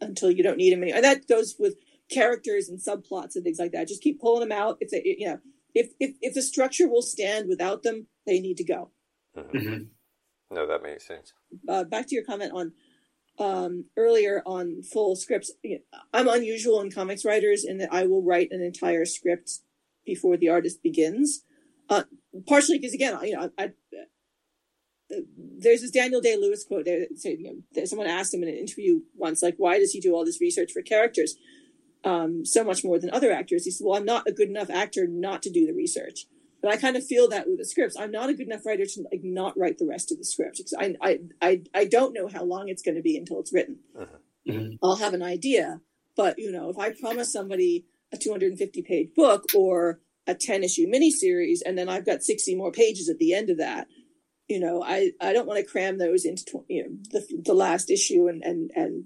[0.00, 0.96] until you don't need them anymore.
[0.96, 1.76] And that goes with
[2.10, 3.88] characters and subplots and things like that.
[3.88, 4.76] Just keep pulling them out.
[4.80, 5.38] If they, you know,
[5.74, 8.90] if if if the structure will stand without them, they need to go.
[9.36, 9.52] Mhm.
[9.52, 9.88] Mhm.
[10.50, 11.32] No, that makes sense.
[11.66, 12.72] Uh, back to your comment on
[13.38, 15.52] um, earlier on full scripts.
[16.12, 19.60] I'm unusual in comics writers in that I will write an entire script
[20.04, 21.42] before the artist begins.
[21.88, 22.04] Uh,
[22.46, 23.70] partially because again, you know, I, I,
[25.36, 27.00] there's this Daniel Day Lewis quote there.
[27.00, 30.00] That say, you know, someone asked him in an interview once, like, why does he
[30.00, 31.36] do all this research for characters
[32.04, 33.64] um, so much more than other actors?
[33.64, 36.26] He said, well, I'm not a good enough actor not to do the research.
[36.62, 37.96] But I kind of feel that with the scripts.
[37.98, 40.58] I'm not a good enough writer to like not write the rest of the script
[40.58, 43.52] because I I I, I don't know how long it's going to be until it's
[43.52, 43.78] written.
[43.98, 44.16] Uh-huh.
[44.48, 44.74] Mm-hmm.
[44.80, 45.80] I'll have an idea,
[46.16, 50.86] but you know, if I promise somebody a 250 page book or a 10 issue
[50.86, 53.88] miniseries, and then I've got 60 more pages at the end of that,
[54.48, 57.90] you know, I I don't want to cram those into you know the the last
[57.90, 59.04] issue and and and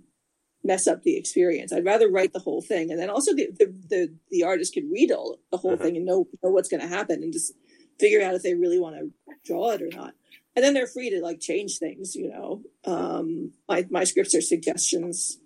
[0.65, 1.73] mess up the experience.
[1.73, 4.91] I'd rather write the whole thing, and then also the the the, the artist can
[4.91, 5.85] read all the whole uh-huh.
[5.85, 7.53] thing and know know what's going to happen, and just
[8.01, 9.11] figure out if they really want to
[9.45, 10.15] draw it or not.
[10.57, 12.17] And then they're free to like change things.
[12.17, 15.39] You know, um, my my scripts are suggestions.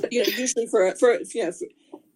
[0.00, 1.66] But, you know, usually for for you know, for,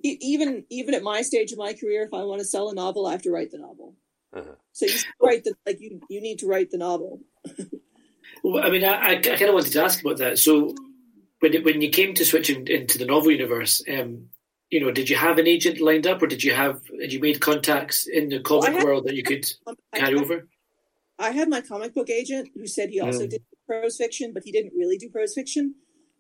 [0.03, 3.07] even even at my stage of my career, if I want to sell a novel,
[3.07, 3.95] I have to write the novel.
[4.35, 4.55] Uh-huh.
[4.73, 7.21] So you write the like you you need to write the novel.
[8.45, 10.39] well, I mean, I, I kind of wanted to ask about that.
[10.39, 10.75] So
[11.41, 14.29] when it, when you came to switching into the novel universe, um,
[14.71, 17.21] you know, did you have an agent lined up, or did you have had you
[17.21, 19.45] made contacts in the comic well, world that you could
[19.95, 20.49] carry had, over?
[21.19, 23.31] I had my comic book agent who said he also mm.
[23.31, 25.75] did prose fiction, but he didn't really do prose fiction,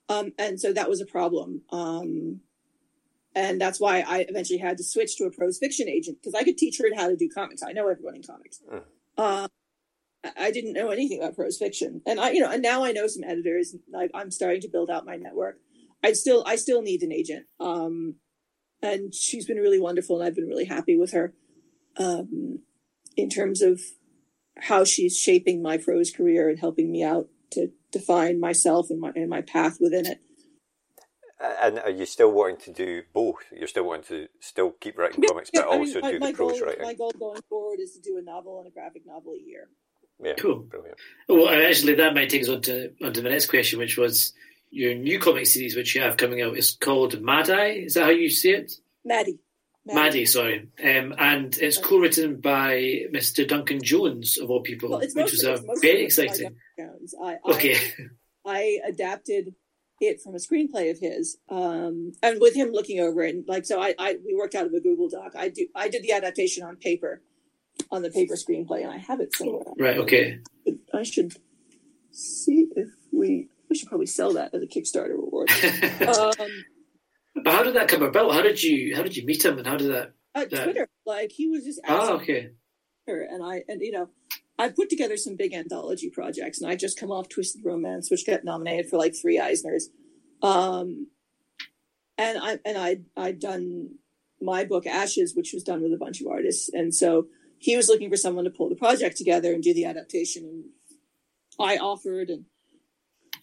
[0.09, 1.63] um, and so that was a problem.
[1.71, 2.41] Um,
[3.35, 6.45] and that's why I eventually had to switch to a prose fiction agent because I
[6.45, 7.63] could teach her how to do comics.
[7.63, 8.61] I know everyone in comics.
[9.17, 9.49] Uh,
[10.37, 13.07] I didn't know anything about prose fiction, and I, you know, and now I know
[13.07, 13.75] some editors.
[13.93, 15.59] Like I'm starting to build out my network.
[16.05, 18.17] I still, I still need an agent, um,
[18.83, 21.35] and she's been really wonderful, and I've been really happy with her
[21.97, 22.61] um,
[23.17, 23.81] in terms of
[24.59, 29.13] how she's shaping my prose career and helping me out to define myself and my
[29.15, 30.21] and my path within it.
[31.43, 33.43] And are you still wanting to do both?
[33.53, 36.31] You're still wanting to still keep writing yeah, comics, but also mean, my, do my
[36.31, 36.83] the prose goal, writing.
[36.83, 39.69] My goal going forward is to do a novel and a graphic novel a year.
[40.23, 40.61] Yeah, cool.
[40.61, 40.99] Brilliant.
[41.29, 44.35] Well, actually, that might take us on to, on to the next question, which was
[44.71, 47.83] your new comic series, which you have coming out, is called Mad Eye.
[47.87, 48.73] Is that how you see it?
[49.05, 49.39] Madi.
[49.85, 50.69] Madi, Madi sorry.
[50.83, 53.47] Um, and it's co written by Mr.
[53.47, 56.55] Duncan Jones, of all people, well, which was a very exciting.
[57.23, 57.77] I, okay.
[57.77, 58.01] I,
[58.47, 59.55] I adapted
[60.03, 63.65] it from a screenplay of his, um, and with him looking over it, and like
[63.65, 65.33] so, I, I we worked out of a Google Doc.
[65.37, 67.23] I do I did the adaptation on paper,
[67.91, 69.65] on the paper screenplay, and I have it somewhere.
[69.79, 69.99] Right.
[69.99, 70.39] Okay.
[70.95, 71.35] I should
[72.11, 75.51] see if we we should probably sell that as a Kickstarter reward.
[76.19, 76.49] um,
[77.43, 78.33] but how did that come about?
[78.33, 80.13] How did you how did you meet him, and how did that?
[80.35, 80.51] That...
[80.51, 80.89] Twitter.
[81.07, 82.51] Like he was just oh okay.
[83.07, 84.09] Her, And I and you know
[84.63, 88.25] I put together some big anthology projects, and I just come off Twisted Romance, which
[88.25, 89.87] got nominated for like three Eisners.
[90.41, 91.09] Um,
[92.17, 93.97] and I and I I'd done
[94.41, 97.27] my book Ashes, which was done with a bunch of artists, and so
[97.59, 100.45] he was looking for someone to pull the project together and do the adaptation.
[100.45, 100.65] And
[101.59, 102.45] I offered, and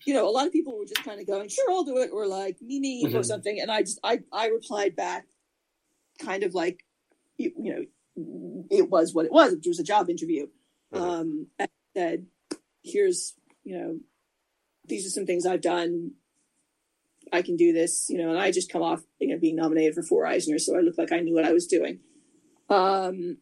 [0.05, 2.11] you know, a lot of people were just kind of going, "Sure, I'll do it,"
[2.13, 3.17] or like "me, me," mm-hmm.
[3.17, 3.59] or something.
[3.59, 5.27] And I just, I, I replied back,
[6.17, 6.85] kind of like,
[7.37, 9.51] you, you know, it was what it was.
[9.51, 10.47] It was a job interview.
[10.93, 11.03] Mm-hmm.
[11.03, 12.25] Um, and said,
[12.83, 13.99] "Here's, you know,
[14.85, 16.13] these are some things I've done.
[17.31, 19.95] I can do this, you know." And I just come off, you know, being nominated
[19.95, 21.99] for four Eisners, so I looked like I knew what I was doing.
[22.69, 23.37] Um,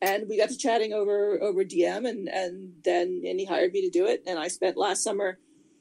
[0.00, 3.82] and we got to chatting over over DM, and and then and he hired me
[3.82, 5.38] to do it, and I spent last summer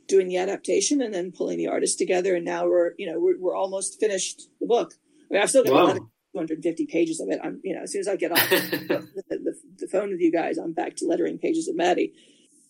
[0.07, 3.39] doing the adaptation and then pulling the artists together, and now we're you know we're
[3.39, 4.93] we're almost finished the book.
[5.29, 6.09] I mean, I've still got wow.
[6.33, 7.39] 250 pages of it.
[7.43, 10.31] I'm you know as soon as I get off the, the, the, phone with you
[10.31, 12.13] guys, I'm back to lettering pages of Madi,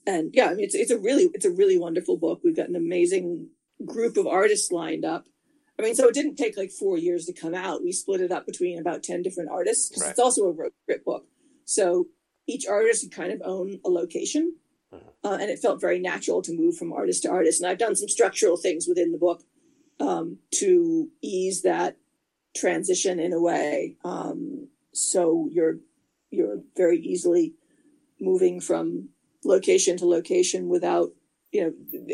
[0.05, 2.41] and yeah, I mean it's it's a really it's a really wonderful book.
[2.43, 3.49] We've got an amazing
[3.85, 5.25] group of artists lined up.
[5.79, 7.81] I mean, so it didn't take like four years to come out.
[7.83, 10.11] We split it up between about 10 different artists because right.
[10.11, 11.25] it's also a road trip book.
[11.65, 12.07] So
[12.47, 14.57] each artist would kind of own a location.
[14.93, 15.07] Mm-hmm.
[15.23, 17.61] Uh, and it felt very natural to move from artist to artist.
[17.61, 19.41] And I've done some structural things within the book
[19.99, 21.97] um, to ease that
[22.55, 23.97] transition in a way.
[24.03, 25.77] Um, so you're
[26.29, 27.53] you're very easily
[28.19, 29.09] moving from
[29.43, 31.11] location to location without
[31.51, 32.07] you know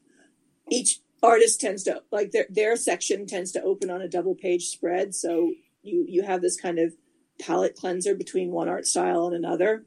[0.70, 4.66] each artist tends to like their their section tends to open on a double page
[4.66, 6.92] spread so you you have this kind of
[7.40, 9.84] palette cleanser between one art style and another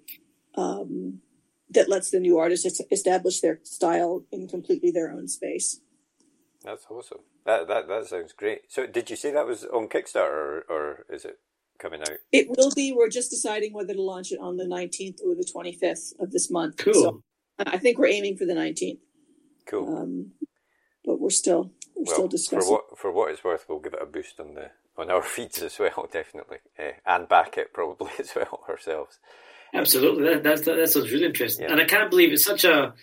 [0.55, 1.19] um,
[1.69, 5.81] that lets the new artist establish their style in completely their own space.
[6.63, 7.19] That's awesome.
[7.47, 8.63] That that that sounds great.
[8.67, 11.39] So, did you say that was on Kickstarter, or, or is it
[11.79, 12.17] coming out?
[12.33, 12.91] It will be.
[12.91, 16.31] We're just deciding whether to launch it on the nineteenth or the twenty fifth of
[16.31, 16.75] this month.
[16.75, 16.93] Cool.
[16.93, 17.23] So
[17.57, 18.99] I think we're aiming for the nineteenth.
[19.65, 19.97] Cool.
[19.97, 20.31] Um,
[21.05, 22.67] but we're still we're well, still discussing.
[22.67, 25.23] For what for what it's worth, we'll give it a boost on the on our
[25.23, 29.19] feeds as well, definitely, uh, and back it probably as well ourselves.
[29.73, 31.71] Absolutely, that that, that sounds really interesting, yeah.
[31.71, 32.93] and I can't believe it's such a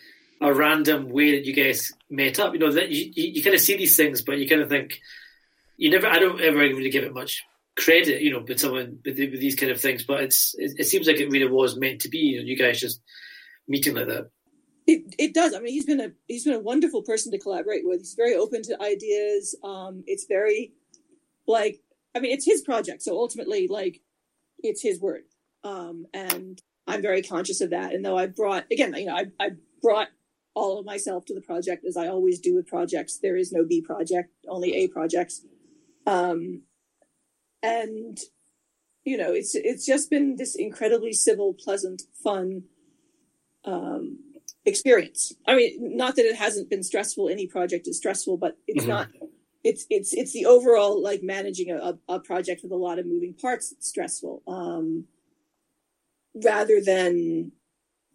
[0.44, 2.52] a random way that you guys met up.
[2.52, 4.68] You know that you, you, you kind of see these things, but you kind of
[4.68, 5.00] think
[5.76, 6.06] you never.
[6.06, 7.42] I don't ever really give it much
[7.76, 10.04] credit, you know, with someone with, with these kind of things.
[10.04, 12.18] But it's it, it, seems like it really was meant to be.
[12.18, 13.00] You, know, you guys just
[13.66, 14.30] meeting like that.
[14.86, 15.54] It, it does.
[15.54, 18.00] I mean, he's been a he's been a wonderful person to collaborate with.
[18.00, 19.56] He's very open to ideas.
[19.64, 20.72] Um, it's very
[21.46, 21.80] like
[22.14, 24.00] I mean, it's his project, so ultimately, like,
[24.62, 25.24] it's his word.
[25.64, 27.92] Um, and I'm very conscious of that.
[27.92, 29.50] And though I brought again, you know, I, I
[29.82, 30.08] brought
[30.54, 33.18] all of myself to the project as I always do with projects.
[33.18, 35.44] There is no B project, only A projects.
[36.06, 36.62] Um,
[37.62, 38.18] and
[39.04, 42.64] you know, it's it's just been this incredibly civil, pleasant, fun
[43.64, 44.18] um,
[44.64, 45.34] experience.
[45.46, 47.28] I mean, not that it hasn't been stressful.
[47.28, 48.90] Any project is stressful, but it's mm-hmm.
[48.90, 49.08] not.
[49.62, 53.34] It's it's it's the overall like managing a, a project with a lot of moving
[53.34, 53.72] parts.
[53.72, 55.04] It's stressful, um,
[56.42, 57.52] rather than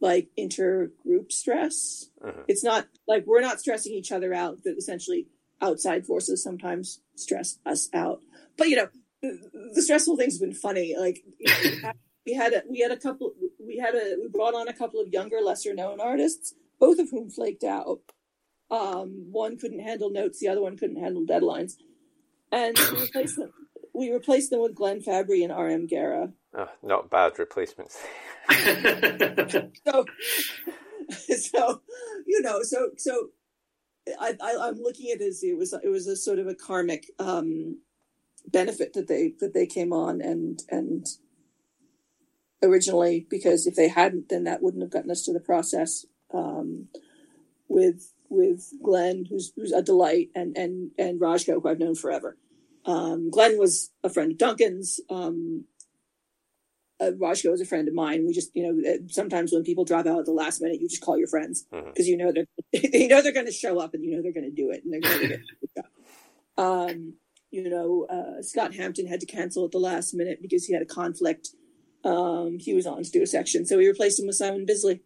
[0.02, 2.10] like intergroup stress.
[2.24, 2.42] Mm-hmm.
[2.48, 4.64] It's not like we're not stressing each other out.
[4.64, 5.28] That essentially
[5.62, 8.22] outside forces sometimes stress us out.
[8.58, 8.88] But you know,
[9.22, 10.96] the, stressful things have been funny.
[10.98, 11.24] Like
[12.26, 13.34] we had a, we had a couple
[13.66, 17.10] we had a we brought on a couple of younger, lesser known artists, both of
[17.10, 18.00] whom flaked out.
[18.72, 21.74] Um, one couldn't handle notes, the other one couldn't handle deadlines,
[22.52, 23.52] and we replaced them.
[23.94, 25.88] We replaced them with Glenn Fabry and R.M.
[25.88, 26.32] Guerra.
[26.58, 28.00] Oh, not bad replacements.
[28.50, 30.06] so,
[31.38, 31.82] so
[32.26, 33.30] you know, so so
[34.20, 36.56] I, I am looking at it as it was it was a sort of a
[36.56, 37.80] karmic um,
[38.48, 41.06] benefit that they that they came on and and
[42.64, 46.88] originally because if they hadn't then that wouldn't have gotten us to the process um,
[47.68, 52.38] with with Glenn who's who's a delight and and and Rajko who I've known forever.
[52.86, 55.00] Um, Glenn was a friend of Duncan's.
[55.10, 55.66] Um,
[57.00, 58.26] uh, Rajko is a friend of mine.
[58.26, 60.90] We just, you know, uh, sometimes when people drop out at the last minute, you
[60.90, 62.04] just call your friends because mm-hmm.
[62.04, 62.48] you know they're,
[62.94, 64.84] you know they're going to show up and you know they're going to do it
[64.84, 65.40] and they're going to get
[65.76, 65.86] it.
[66.58, 67.14] Um,
[67.52, 70.82] you know, uh, Scott Hampton had to cancel at the last minute because he had
[70.82, 71.50] a conflict.
[72.04, 75.02] Um, he was on to do a section, so we replaced him with Simon Bisley.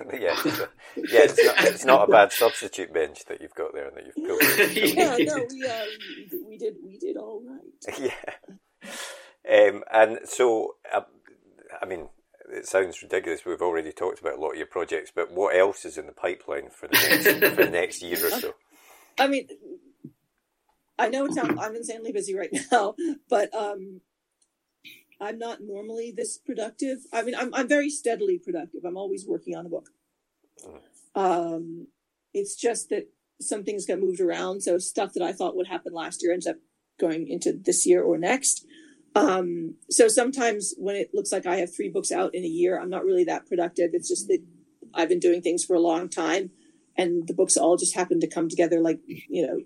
[0.12, 3.96] yeah, yeah, it's not, it's not a bad substitute bench that you've got there and
[3.96, 4.96] that you've built.
[4.96, 5.84] yeah, no, we, uh,
[6.32, 7.98] we, we did we did all right.
[7.98, 8.90] Yeah,
[9.50, 11.02] um, and so uh,
[11.80, 12.08] I mean,
[12.50, 13.44] it sounds ridiculous.
[13.44, 16.12] We've already talked about a lot of your projects, but what else is in the
[16.12, 18.54] pipeline for the next for the next year or so?
[19.18, 19.48] I mean,
[20.98, 22.94] I know it's I'm insanely busy right now,
[23.28, 24.00] but um,
[25.20, 26.98] I'm not normally this productive.
[27.12, 28.84] I mean, I'm I'm very steadily productive.
[28.84, 29.90] I'm always working on a book.
[31.14, 31.88] Um,
[32.32, 33.08] it's just that
[33.40, 36.46] some things got moved around, so stuff that I thought would happen last year ends
[36.46, 36.56] up
[36.98, 38.66] going into this year or next.
[39.18, 42.80] Um, so sometimes when it looks like I have three books out in a year,
[42.80, 43.90] I'm not really that productive.
[43.92, 44.42] It's just that
[44.94, 46.50] I've been doing things for a long time,
[46.96, 49.60] and the books all just happen to come together like you know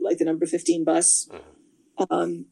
[0.00, 1.28] like the number 15 bus.
[1.30, 2.14] Mm-hmm.
[2.14, 2.46] Um,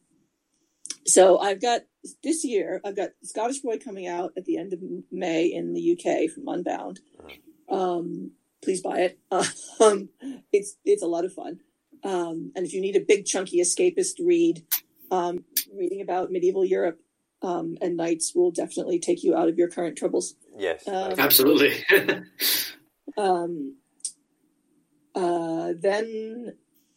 [1.05, 1.81] so I've got
[2.23, 4.79] this year, I've got Scottish Boy coming out at the end of
[5.11, 6.99] May in the UK from Unbound.
[7.21, 7.73] Mm-hmm.
[7.73, 8.31] Um,
[8.63, 9.19] please buy it.
[9.79, 10.09] Um,
[10.51, 11.59] it's, it's a lot of fun.
[12.03, 14.63] Um, and if you need a big chunky escapist read,
[15.11, 15.43] um,
[15.73, 16.99] reading about medieval Europe
[17.41, 20.35] um, and knights will definitely take you out of your current troubles.
[20.57, 21.73] Yes, um, absolutely.
[23.17, 23.75] um,
[25.15, 26.53] uh, then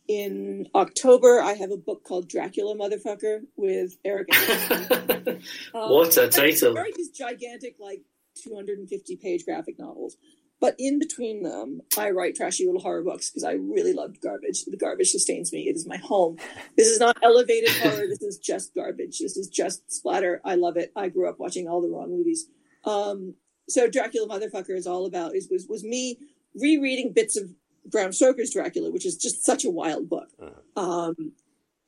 [0.09, 4.29] in October, I have a book called Dracula Motherfucker with Eric.
[4.71, 5.39] um,
[5.73, 6.75] What's that title?
[6.75, 8.03] Very these gigantic, like
[8.43, 10.17] 250 page graphic novels.
[10.61, 14.65] But in between them, I write trashy little horror books because I really loved garbage.
[14.67, 15.69] The garbage sustains me.
[15.69, 16.37] It is my home.
[16.77, 18.07] This is not elevated horror.
[18.07, 19.19] This is just garbage.
[19.19, 20.41] This is just splatter.
[20.45, 20.93] I love it.
[20.95, 22.47] I grew up watching all the wrong movies.
[22.85, 23.35] Um,
[23.69, 26.19] so Dracula Motherfucker is all about is was was me
[26.55, 27.51] rereading bits of
[27.87, 30.29] Bram Stoker's Dracula, which is just such a wild book.
[30.41, 30.83] Uh-huh.
[30.83, 31.33] Um,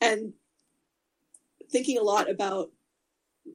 [0.01, 0.33] and
[1.71, 2.71] thinking a lot about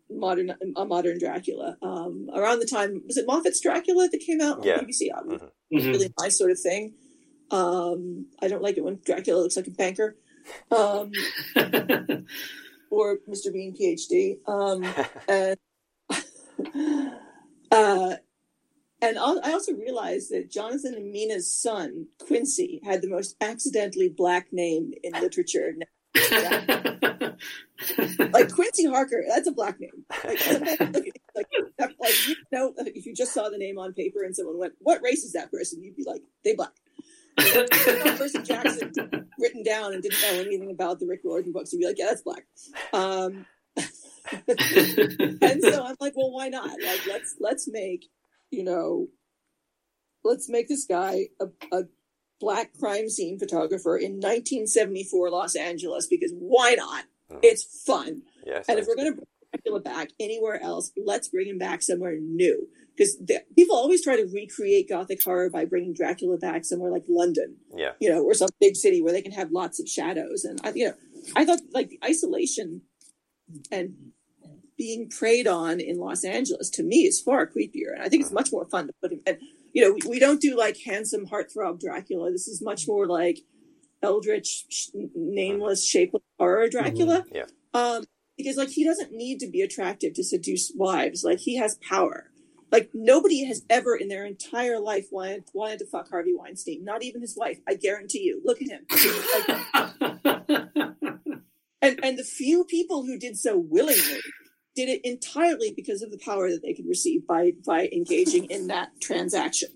[0.10, 1.78] modern a modern Dracula.
[1.82, 4.78] Um, around the time was it Moffat's Dracula that came out on yeah.
[4.78, 5.08] BBC?
[5.16, 5.90] Um, mm-hmm.
[5.90, 6.94] Really my sort of thing.
[7.52, 10.18] Um, I don't like it when Dracula looks like a banker.
[10.72, 11.12] Um,
[12.90, 13.52] or Mr.
[13.52, 14.38] Bean PhD.
[14.48, 14.84] Um,
[15.28, 15.58] and
[17.72, 18.16] uh,
[19.00, 24.48] and I also realized that Jonathan and Mina's son, Quincy, had the most accidentally black
[24.52, 25.76] name in literature.
[28.32, 30.06] Like Quincy Harker, that's a black name.
[30.24, 30.46] Like,
[31.36, 34.74] like, like, you know, if you just saw the name on paper and someone went,
[34.80, 36.72] "What race is that person?" You'd be like, "They black."
[37.38, 38.92] Percy Jackson
[39.40, 42.08] written down and didn't know anything about the Rick Riordan books, you'd be like, "Yeah,
[42.08, 42.48] that's black."
[42.94, 43.46] Um,
[44.48, 46.70] and so I'm like, "Well, why not?
[46.70, 48.08] Like, let's let's make,
[48.50, 49.08] you know,
[50.24, 51.84] let's make this guy a, a
[52.40, 57.06] black crime scene photographer in 1974 Los Angeles because why not?
[57.32, 57.40] Mhm.
[57.44, 58.66] It's fun." Yes.
[58.68, 62.18] And if we're going to bring Dracula back anywhere else, let's bring him back somewhere
[62.20, 62.70] new.
[62.96, 63.18] Because
[63.56, 67.92] people always try to recreate Gothic horror by bringing Dracula back somewhere like London, yeah.
[68.00, 70.44] you know, or some big city where they can have lots of shadows.
[70.44, 70.94] And I, you know,
[71.36, 72.82] I thought like the isolation
[73.72, 73.94] and
[74.78, 78.32] being preyed on in Los Angeles to me is far creepier, and I think it's
[78.32, 79.22] much more fun to put him.
[79.26, 79.38] And
[79.74, 82.32] you know, we, we don't do like handsome heartthrob Dracula.
[82.32, 83.40] This is much more like
[84.02, 87.46] eldritch, sh- nameless, shapeless horror Dracula Yeah.
[87.74, 88.04] um,
[88.38, 91.24] because like he doesn't need to be attractive to seduce wives.
[91.24, 92.32] Like he has power.
[92.72, 96.84] Like nobody has ever in their entire life wanted wanted to fuck Harvey Weinstein.
[96.84, 97.60] Not even his wife.
[97.68, 98.42] I guarantee you.
[98.44, 98.86] Look at him.
[99.48, 100.68] Like,
[101.82, 104.20] and and the few people who did so willingly
[104.78, 108.68] did it entirely because of the power that they could receive by by engaging in
[108.68, 109.70] that transaction.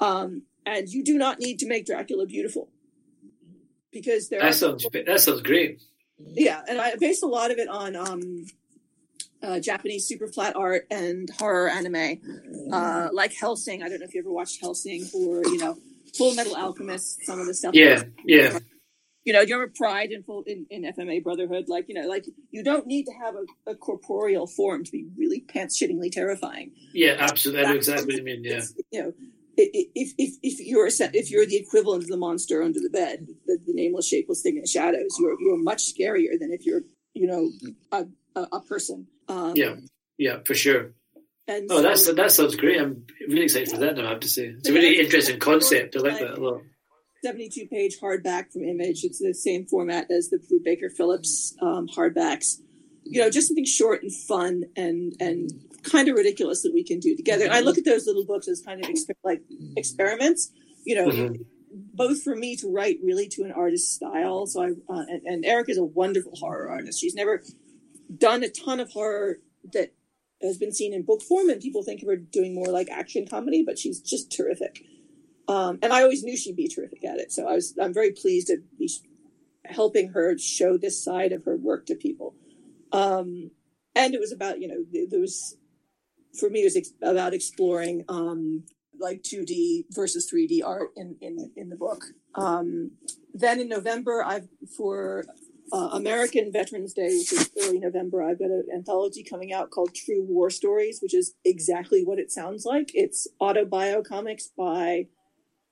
[0.00, 2.68] Um, and you do not need to make Dracula beautiful
[3.92, 5.80] because there are that sounds that sounds great.
[6.18, 8.46] yeah, and I based a lot of it on um,
[9.44, 12.18] uh, Japanese super flat art and horror anime,
[12.72, 13.84] uh, like Hellsing.
[13.84, 15.78] I don't know if you ever watched Hellsing or you know
[16.18, 17.24] Full Metal Alchemist.
[17.24, 17.74] Some of the stuff.
[17.74, 18.58] Yeah, yeah,
[19.24, 21.66] You know, do you remember Pride in full in, in FMA Brotherhood?
[21.68, 25.06] Like you know, like you don't need to have a, a corporeal form to be
[25.16, 26.72] really pants shittingly terrifying.
[26.92, 27.16] yeah.
[27.18, 28.42] Absolutely, I know exactly what you mean.
[28.44, 29.12] Yeah, you know,
[29.58, 32.80] i- i- if if if you're a, if you're the equivalent of the monster under
[32.80, 36.50] the bed, the, the nameless, shapeless thing in the shadows, you're you're much scarier than
[36.52, 36.82] if you're
[37.14, 37.50] you know
[37.92, 39.06] a a, a person.
[39.28, 39.76] Um, yeah,
[40.18, 40.94] yeah, for sure.
[41.46, 42.80] And Oh, so- that's that sounds great.
[42.80, 43.96] I'm really excited for that.
[43.96, 45.94] Now I have to say, it's a really interesting concept.
[45.96, 46.62] I like that a lot.
[47.24, 49.04] 72 page hardback from Image.
[49.04, 52.56] It's the same format as the Brubaker Phillips um, hardbacks.
[53.04, 55.50] You know, just something short and fun and and
[55.82, 57.44] kind of ridiculous that we can do together.
[57.44, 59.42] And I look at those little books as kind of exper- like
[59.76, 60.50] experiments.
[60.84, 61.44] You know, Mhm.
[61.94, 64.46] both for me to write really to an artist's style.
[64.46, 67.00] So I uh, and, and Erica is a wonderful horror artist.
[67.00, 67.42] She's never
[68.16, 69.38] done a ton of horror
[69.72, 69.94] that
[70.42, 73.26] has been seen in book form, and people think of her doing more like action
[73.26, 74.82] comedy, but she's just terrific.
[75.48, 77.32] Um, and I always knew she'd be terrific at it.
[77.32, 78.90] So I was I'm very pleased to be
[79.64, 82.34] helping her show this side of her work to people.
[82.92, 83.50] Um,
[83.94, 85.56] and it was about you know there was
[86.38, 88.64] for me it was ex- about exploring um,
[88.98, 92.04] like 2D versus 3D art in in in the book.
[92.34, 92.92] Um,
[93.34, 95.24] then in November, I've for
[95.72, 99.94] uh, American Veterans Day, which is early November, I've got an anthology coming out called
[99.94, 102.90] True War Stories, which is exactly what it sounds like.
[102.94, 105.06] It's autobio comics by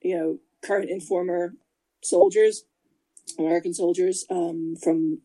[0.03, 1.55] you know current informer
[2.03, 2.64] soldiers,
[3.38, 5.20] American soldiers um, from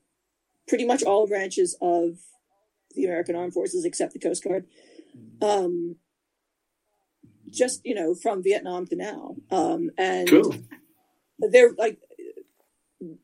[0.68, 2.18] pretty much all branches of
[2.96, 4.66] the American Armed Forces except the Coast Guard.
[5.42, 5.98] Um,
[7.50, 10.56] just you know from Vietnam to now, um, and Cool.
[11.40, 12.00] they're like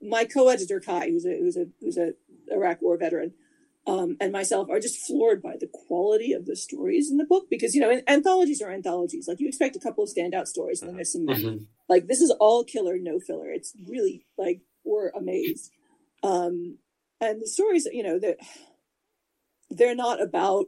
[0.02, 2.14] my co-editor Kai, who's a who's a who's a
[2.52, 3.34] Iraq War veteran,
[3.88, 7.48] um, and myself are just floored by the quality of the stories in the book
[7.50, 9.28] because you know anthologies are anthologies.
[9.28, 11.66] Like you expect a couple of standout stories, and then there's some Mhm.
[11.90, 13.50] like this is all killer, no filler.
[13.50, 15.72] It's really like we're amazed.
[16.24, 16.78] Um,
[17.20, 18.38] and the stories, you know, that
[19.70, 20.68] they're not about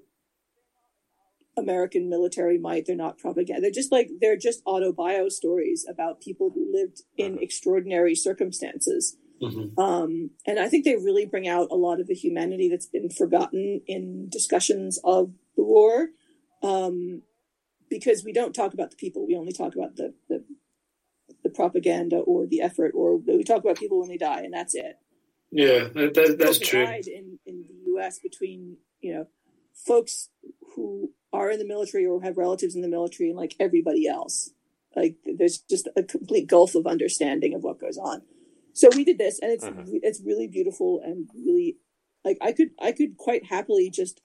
[1.55, 2.85] American military might.
[2.85, 3.61] They're not propaganda.
[3.61, 9.17] They're just like they're just autobio stories about people who lived in extraordinary circumstances.
[9.41, 9.77] Mhm.
[9.77, 13.09] Um, and I think they really bring out a lot of the humanity that's been
[13.09, 16.09] forgotten in discussions of the war.
[16.61, 17.23] Um,
[17.89, 20.43] because we don't talk about the people, we only talk about the, the
[21.43, 24.75] the propaganda or the effort, or we talk about people when they die, and that's
[24.75, 24.97] it.
[25.51, 26.83] Yeah, that, that, that's true.
[26.83, 28.19] In in the U.S.
[28.19, 29.27] between you know
[29.73, 30.29] folks
[30.75, 34.51] who are in the military or have relatives in the military, and like everybody else,
[34.95, 38.21] like there's just a complete gulf of understanding of what goes on.
[38.73, 39.99] So we did this, and it's Mhm.
[40.01, 41.77] it's really beautiful and really
[42.25, 44.21] like I could I could quite happily just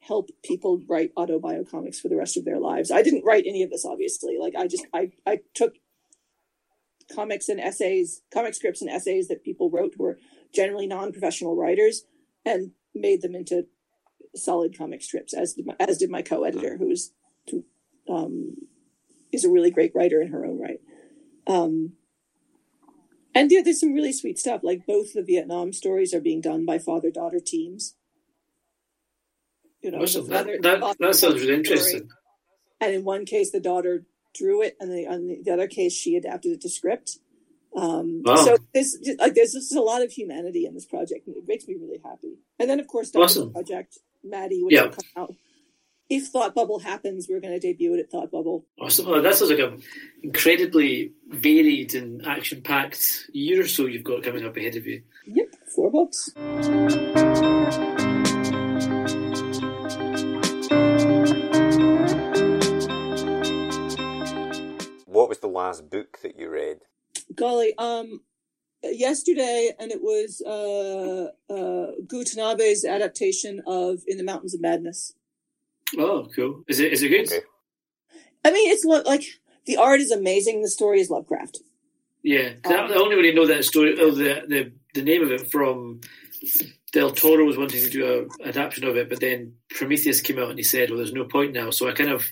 [0.00, 2.90] help people write autobio comics for the rest of their lives.
[2.90, 4.38] I didn't write any of this, obviously.
[4.38, 5.74] Like I just I I took
[7.12, 10.18] comics and essays, comic scripts and essays that people wrote who were
[10.52, 12.04] generally non-professional writers,
[12.44, 13.66] and made them into
[14.34, 15.34] solid comic strips.
[15.34, 17.12] As did my, as did my co-editor, who is
[17.50, 17.64] who
[18.08, 18.56] um,
[19.30, 20.80] is a really great writer in her own right.
[21.46, 21.96] Um,
[23.34, 24.60] and yeah, there's some really sweet stuff.
[24.62, 27.94] Like both the Vietnam stories are being done by father-daughter teams.
[29.82, 31.56] You know, the father- That, that, father- that sounds really story.
[31.56, 32.08] interesting.
[32.80, 34.04] And in one case, the daughter
[34.34, 37.18] drew it, and the, on the other case, she adapted it to script.
[37.76, 38.36] Um, Wow.
[38.36, 41.66] So there's like there's just a lot of humanity in this project, and it makes
[41.66, 42.38] me really happy.
[42.58, 43.22] And then of course, Dr.
[43.24, 43.52] Awesome.
[43.52, 44.82] Project Madi, which Yeah.
[44.84, 45.34] will come out.
[46.08, 48.66] If Thought Bubble happens, we're going to debut it at Thought Bubble.
[48.78, 49.06] Awesome.
[49.08, 49.82] Oh, that sounds like an
[50.22, 55.02] incredibly varied and action packed year or so you've got coming up ahead of you.
[55.26, 56.30] Yep, four books.
[65.06, 66.78] What was the last book that you read?
[67.34, 68.20] Golly, um,
[68.82, 75.14] yesterday, and it was uh, uh, Gou Tanabe's adaptation of In the Mountains of Madness.
[75.98, 76.62] Oh, cool.
[76.68, 77.26] Is it is it good?
[77.32, 77.40] Okay.
[78.44, 79.24] I mean, it's lo- like
[79.66, 80.62] the art is amazing.
[80.62, 81.58] The story is Lovecraft.
[82.22, 82.54] Yeah.
[82.62, 85.50] 'Cause I, I only really know that story, oh, the, the, the name of it
[85.50, 86.00] from
[86.92, 90.50] Del Toro was wanting to do a adaptation of it, but then Prometheus came out
[90.50, 91.70] and he said, well, there's no point now.
[91.70, 92.24] So I kind of,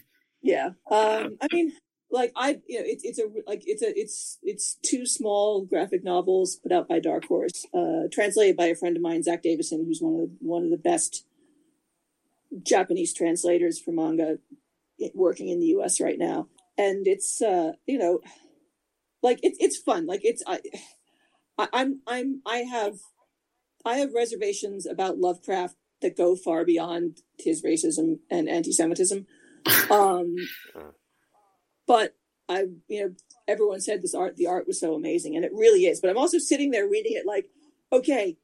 [0.43, 0.71] Yeah.
[0.91, 1.73] Um, I mean,
[2.11, 6.03] like I, you know, it's it's a like it's a it's it's two small graphic
[6.03, 9.85] novels put out by Dark Horse, uh, translated by a friend of mine, Zack Davisson,
[9.87, 11.25] who's one of one of the best
[12.63, 14.39] Japanese translators for manga
[15.15, 16.01] working in the U.S.
[16.01, 16.49] right now.
[16.77, 18.21] And it's uh, you know,
[19.23, 20.07] like it's it's fun.
[20.07, 20.61] Like it's I,
[21.59, 22.99] I I'm I'm I have
[23.85, 29.27] I have reservations about Lovecraft that go far beyond his racism and anti-Semitism.
[29.91, 30.37] Um,
[31.87, 32.15] but
[32.49, 33.15] I, you know,
[33.49, 36.01] everyone said this art, the art was so amazing, and it really is.
[36.01, 37.47] But I'm also sitting there reading it like,
[37.93, 38.37] okay,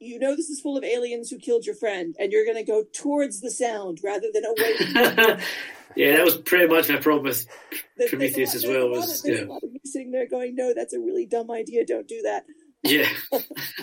[0.00, 2.62] you know, this is full of aliens who killed your friend, and you're going to
[2.70, 4.76] go towards the sound rather than away.
[4.76, 5.40] from
[5.96, 8.88] yeah, that was pretty much my problem with There's- there's Prometheus lot- as well.
[8.90, 11.26] Was of- there's yeah, a lot of me sitting there going, no, that's a really
[11.26, 11.84] dumb idea.
[11.86, 12.44] Don't do that.
[12.82, 13.08] yeah.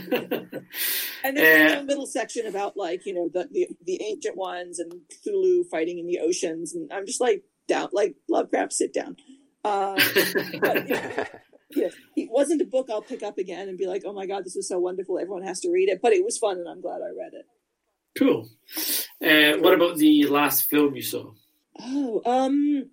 [1.25, 4.77] And there's Uh, a middle section about like you know the, the the ancient ones
[4.79, 4.91] and
[5.25, 9.15] Cthulhu fighting in the oceans, and I'm just like down, like Lovecraft, sit down.
[9.63, 9.95] Uh,
[10.59, 11.25] but, you know,
[11.75, 14.25] you know, it wasn't a book I'll pick up again and be like, oh my
[14.25, 15.19] god, this was so wonderful.
[15.19, 16.01] Everyone has to read it.
[16.01, 17.45] But it was fun, and I'm glad I read it.
[18.17, 18.49] cool.
[19.21, 21.31] Uh, what about the last film you saw?
[21.79, 22.89] Oh, um,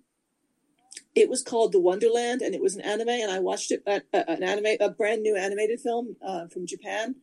[1.13, 4.05] it was called The Wonderland, and it was an anime, and I watched it at
[4.13, 7.15] uh, an anime, a brand new animated film uh, from Japan,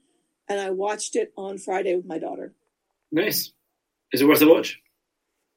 [0.49, 2.55] and I watched it on Friday with my daughter.
[3.11, 3.53] Nice.
[4.13, 4.81] Is it worth a watch?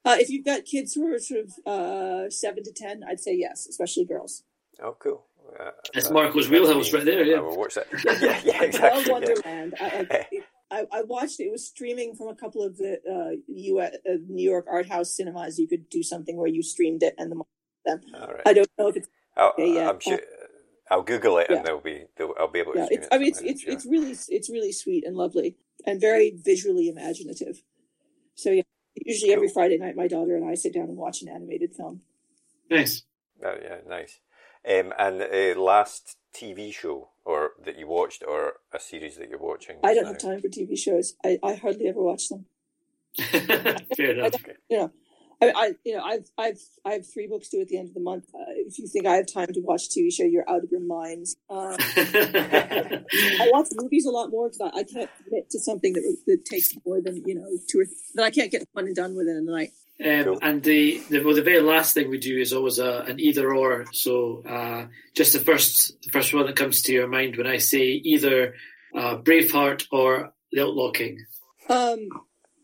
[0.04, 3.36] Uh, if you've got kids who are sort of uh, seven to ten, I'd say
[3.36, 4.42] yes, especially girls.
[4.82, 5.26] Oh, cool.
[5.58, 7.36] Uh, That's Marco's wheelhouse right there, yeah.
[7.36, 7.86] I will watch that.
[8.04, 8.90] yeah, yeah, I exactly.
[8.90, 9.12] love yeah.
[9.12, 9.74] Wonderland.
[9.80, 10.26] I, I,
[10.70, 11.44] I, I watched it.
[11.44, 15.14] It was streaming from a couple of the uh, US, uh, New York art house
[15.14, 15.58] cinemas.
[15.58, 17.42] You could do something where you streamed it and the
[17.84, 18.00] them.
[18.14, 18.40] All right.
[18.46, 19.90] I don't know if it's I'll, Okay, yeah.
[19.90, 20.20] I'm sure.
[20.90, 21.56] I'll Google it Yeah.
[21.58, 22.04] and they'll be.
[22.16, 22.78] They'll, I'll be able to.
[22.80, 22.86] yeah.
[22.90, 26.00] It's, it I mean, it's it's I'm it's really it's really sweet and lovely and
[26.00, 27.62] very visually imaginative.
[28.34, 28.62] So yeah,
[28.94, 32.00] usually every Friday night, my daughter and I sit down and watch an animated film.
[32.70, 33.02] Nice.
[33.44, 34.20] Oh, yeah, nice.
[34.68, 39.38] Um, and uh, last TV show or that you watched or a series that you're
[39.38, 39.76] watching?
[39.82, 40.10] I don't now?
[40.10, 41.14] have time for TV shows.
[41.24, 42.46] I, I hardly ever watch them.
[43.96, 44.34] Fair enough.
[44.70, 44.92] you know,
[45.42, 47.94] I, I you know, I've I've I have three books due at the end of
[47.94, 48.26] the month.
[48.34, 50.80] Uh, if you think I have time to watch TV show, you're out of your
[50.80, 51.36] minds.
[51.50, 56.16] Uh, I watch movies a lot more because I, I can't commit to something that
[56.26, 57.84] that takes more than you know two or
[58.14, 59.70] that I can't get one and done within a night.
[60.04, 60.38] Um, Cool.
[60.42, 63.54] And the, the well, the very last thing we do is always a, an either
[63.54, 63.86] or.
[63.92, 67.58] So uh, just the first the first one that comes to your mind when I
[67.58, 68.54] say either
[68.94, 71.24] uh, Braveheart or The Outlaw King.
[71.68, 72.08] Um,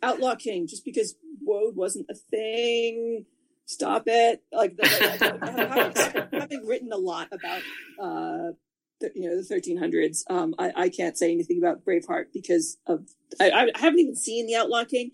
[0.02, 1.14] Outlaw King, just because
[1.46, 3.26] Woad wasn't a thing.
[3.66, 4.42] Stop it!
[4.50, 7.60] Like the, having, having written a lot about
[8.00, 8.52] uh,
[9.00, 13.06] the, you know the 1300s, um, I, I can't say anything about Braveheart because of
[13.38, 15.10] I, I haven't even seen the Outlaw King,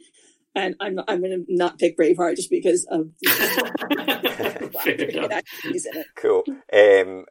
[0.55, 5.33] and I'm I'm going to not pick Braveheart just because of the Fair enough.
[5.33, 6.07] activities in it.
[6.17, 6.45] Cool.
[6.73, 7.27] Um,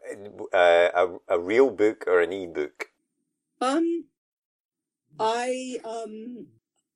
[0.53, 2.89] uh, a, a real book or an e-book?
[3.61, 4.05] Um,
[5.19, 6.47] I um,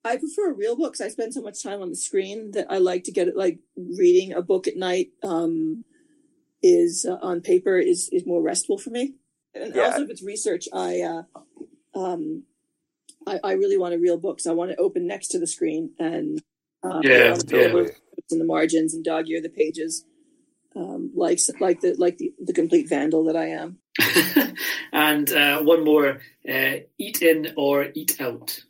[0.04, 1.00] I prefer real books.
[1.00, 3.36] I spend so much time on the screen that I like to get it.
[3.36, 5.84] Like reading a book at night um,
[6.62, 9.14] is uh, on paper is is more restful for me.
[9.54, 9.86] And Yeah.
[9.86, 11.22] also, if it's research, I uh,
[11.98, 12.44] um,
[13.28, 14.40] I, I really want a real book.
[14.40, 16.42] So I want to open next to the screen and
[16.82, 17.86] uh, Yeah, yeah.
[18.30, 20.04] in the margins and dog ear the pages.
[20.76, 23.78] Um, like like the like the, the complete vandal that I am.
[24.92, 28.62] and uh, one more: uh, eat in or eat out.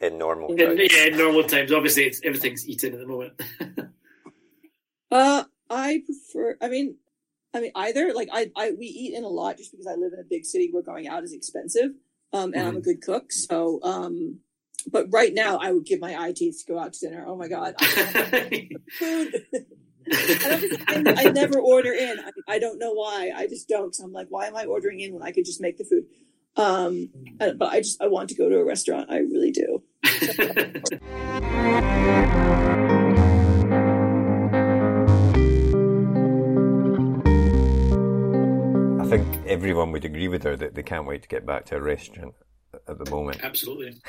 [0.00, 0.80] In normal In, times.
[0.92, 1.72] yeah, in normal times.
[1.72, 3.40] Obviously, it's, everything's eaten at the moment.
[5.10, 6.56] Uh, I prefer.
[6.60, 6.96] I mean,
[7.54, 8.12] I mean either.
[8.12, 10.44] Like I, I we eat in a lot just because I live in a big
[10.44, 11.92] city where going out is expensive.
[12.34, 14.40] Um, and I'm a good cook, so um.
[14.90, 17.24] But right now, I would give my eye teeth to go out to dinner.
[17.26, 19.34] Oh my god, I food.
[20.12, 22.18] I, don't, I, never order in.
[22.18, 23.32] I, I, don't know why.
[23.34, 23.94] I just don't.
[23.94, 26.04] So I'm like, why am I ordering in when I could just make the food?
[26.56, 27.08] Um,
[27.38, 29.10] but I just I want to go to a restaurant.
[29.10, 29.82] I really do.
[39.18, 41.80] think everyone would agree with her that they can't wait to get back to a
[41.80, 42.34] restaurant
[42.88, 43.40] at the moment.
[43.42, 44.00] Absolutely,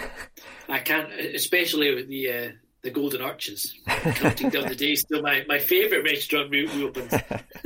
[0.69, 2.49] I can't, especially with the uh,
[2.81, 7.11] the Golden Arches counting down the days till my, my favourite restaurant reopens.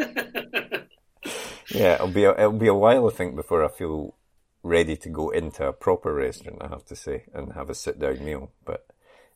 [1.70, 4.16] yeah, it'll be a, it'll be a while I think before I feel
[4.64, 6.62] ready to go into a proper restaurant.
[6.62, 8.86] I have to say and have a sit down meal, but.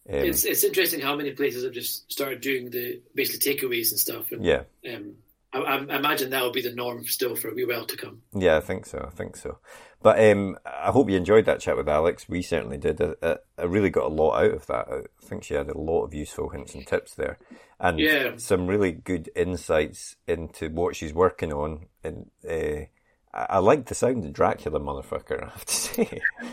[0.10, 4.00] Um, it's it's interesting how many places have just started doing the basically takeaways and
[4.00, 4.34] stuff.
[4.34, 4.64] And, yeah.
[4.94, 5.16] Um,
[5.54, 8.22] I, I, imagine that will be the norm still for a wee while to come.
[8.34, 9.08] Yeah, I think so.
[9.08, 9.60] I think so.
[10.02, 12.28] But um, I hope you enjoyed that chat with Alex.
[12.28, 13.02] We certainly did.
[13.02, 14.88] I, I, really got a lot out of that.
[14.90, 17.40] I think she had a lot of useful hints and tips there,
[17.80, 18.32] and yeah.
[18.38, 21.86] some really good insights into what she's working on.
[22.04, 22.88] And uh,
[23.34, 25.44] I, like the sound of Dracula, motherfucker.
[25.44, 26.22] I have to say.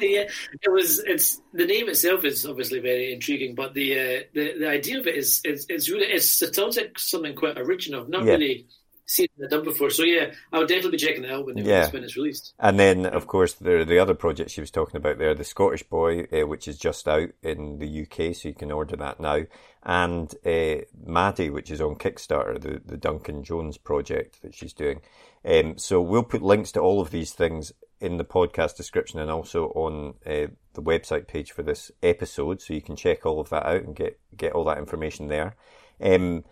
[0.00, 0.28] yeah,
[0.62, 1.00] it was.
[1.00, 5.06] It's the name itself is obviously very intriguing, but the uh, the the idea of
[5.06, 8.02] it is is it's really it's, it sounds like something quite original.
[8.02, 8.32] I've not yeah.
[8.32, 8.66] really
[9.06, 9.90] seen it done before.
[9.90, 11.90] So yeah, I would definitely be checking it out when, yeah.
[11.90, 12.54] when it's released.
[12.58, 15.84] And then, of course, the the other project she was talking about there, the Scottish
[15.84, 19.42] Boy, uh, which is just out in the UK, so you can order that now.
[19.82, 25.00] And uh, Madi, which is on Kickstarter, the the Duncan Jones project that she's doing.
[25.46, 29.30] Um, so we'll put links to all of these things in the podcast description and
[29.30, 33.48] also on uh, the website page for this episode, so you can check all of
[33.50, 35.56] that out and get get all that information there.
[36.00, 36.44] Um,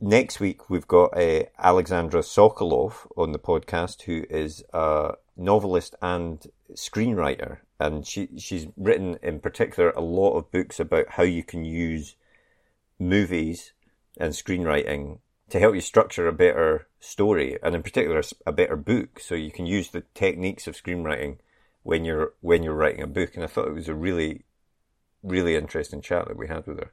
[0.00, 6.44] next week we've got uh, Alexandra Sokoloff on the podcast, who is a novelist and
[6.72, 11.64] screenwriter, and she she's written in particular a lot of books about how you can
[11.64, 12.16] use
[12.98, 13.72] movies
[14.16, 15.18] and screenwriting
[15.50, 19.20] to help you structure a better story, and in particular a better book.
[19.20, 21.38] So you can use the techniques of screenwriting
[21.82, 23.34] when you're when you're writing a book.
[23.34, 24.44] And I thought it was a really,
[25.22, 26.92] really interesting chat that we had with her.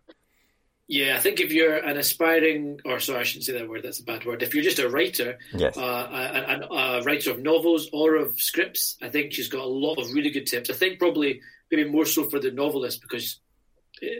[0.89, 3.83] Yeah, I think if you're an aspiring, or sorry, I shouldn't say that word.
[3.83, 4.41] That's a bad word.
[4.41, 5.77] If you're just a writer, yes.
[5.77, 9.67] uh, a, a, a, writer of novels or of scripts, I think she's got a
[9.67, 10.69] lot of really good tips.
[10.69, 13.39] I think probably maybe more so for the novelist because,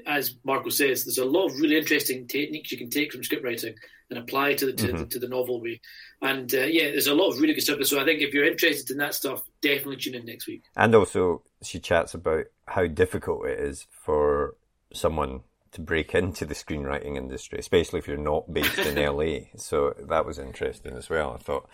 [0.06, 3.44] as Marco says, there's a lot of really interesting techniques you can take from script
[3.44, 3.76] writing
[4.10, 4.98] and apply to the to, mm-hmm.
[4.98, 5.82] the, to the novel way.
[6.22, 7.84] And uh, yeah, there's a lot of really good stuff.
[7.84, 10.64] So I think if you're interested in that stuff, definitely tune in next week.
[10.76, 14.56] And also, she chats about how difficult it is for
[14.94, 15.42] someone
[15.72, 19.28] to break into the screenwriting industry, especially if you're not based in LA.
[19.58, 21.34] So that was interesting as well.
[21.34, 21.70] I thought,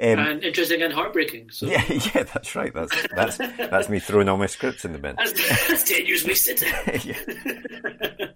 [0.00, 1.50] um, and interesting and heartbreaking.
[1.50, 1.66] So.
[1.66, 2.74] Yeah, yeah, that's right.
[2.74, 5.16] That's that's that's me throwing all my scripts in the bin.
[5.16, 6.62] That's, that's ten years wasted.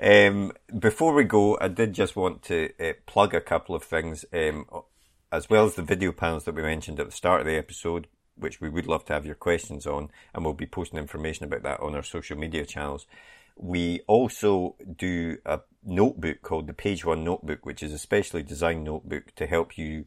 [0.00, 4.24] um, before we go, I did just want to uh, plug a couple of things,
[4.32, 4.66] um,
[5.32, 8.06] as well as the video panels that we mentioned at the start of the episode.
[8.38, 11.62] Which we would love to have your questions on, and we'll be posting information about
[11.62, 13.06] that on our social media channels.
[13.56, 18.84] We also do a notebook called the Page One Notebook, which is a specially designed
[18.84, 20.04] notebook to help you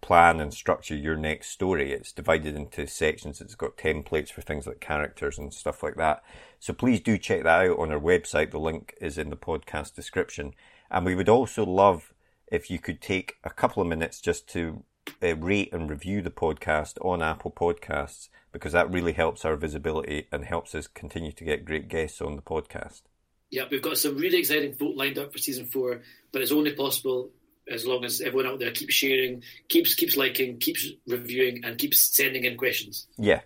[0.00, 1.92] plan and structure your next story.
[1.92, 3.40] It's divided into sections.
[3.40, 6.22] It's got templates for things like characters and stuff like that.
[6.60, 8.50] So please do check that out on our website.
[8.50, 10.54] The link is in the podcast description.
[10.90, 12.12] And we would also love
[12.50, 14.84] if you could take a couple of minutes just to
[15.22, 20.26] uh, rate and review the podcast on Apple Podcasts because that really helps our visibility
[20.32, 23.02] and helps us continue to get great guests on the podcast.
[23.50, 26.02] Yeah, we've got some really exciting folk lined up for season four,
[26.32, 27.30] but it's only possible
[27.70, 32.14] as long as everyone out there keeps sharing, keeps keeps liking, keeps reviewing, and keeps
[32.14, 33.06] sending in questions.
[33.16, 33.40] Yeah.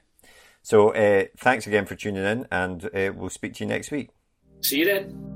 [0.63, 4.11] So uh, thanks again for tuning in, and uh, we'll speak to you next week.
[4.61, 5.33] See you then.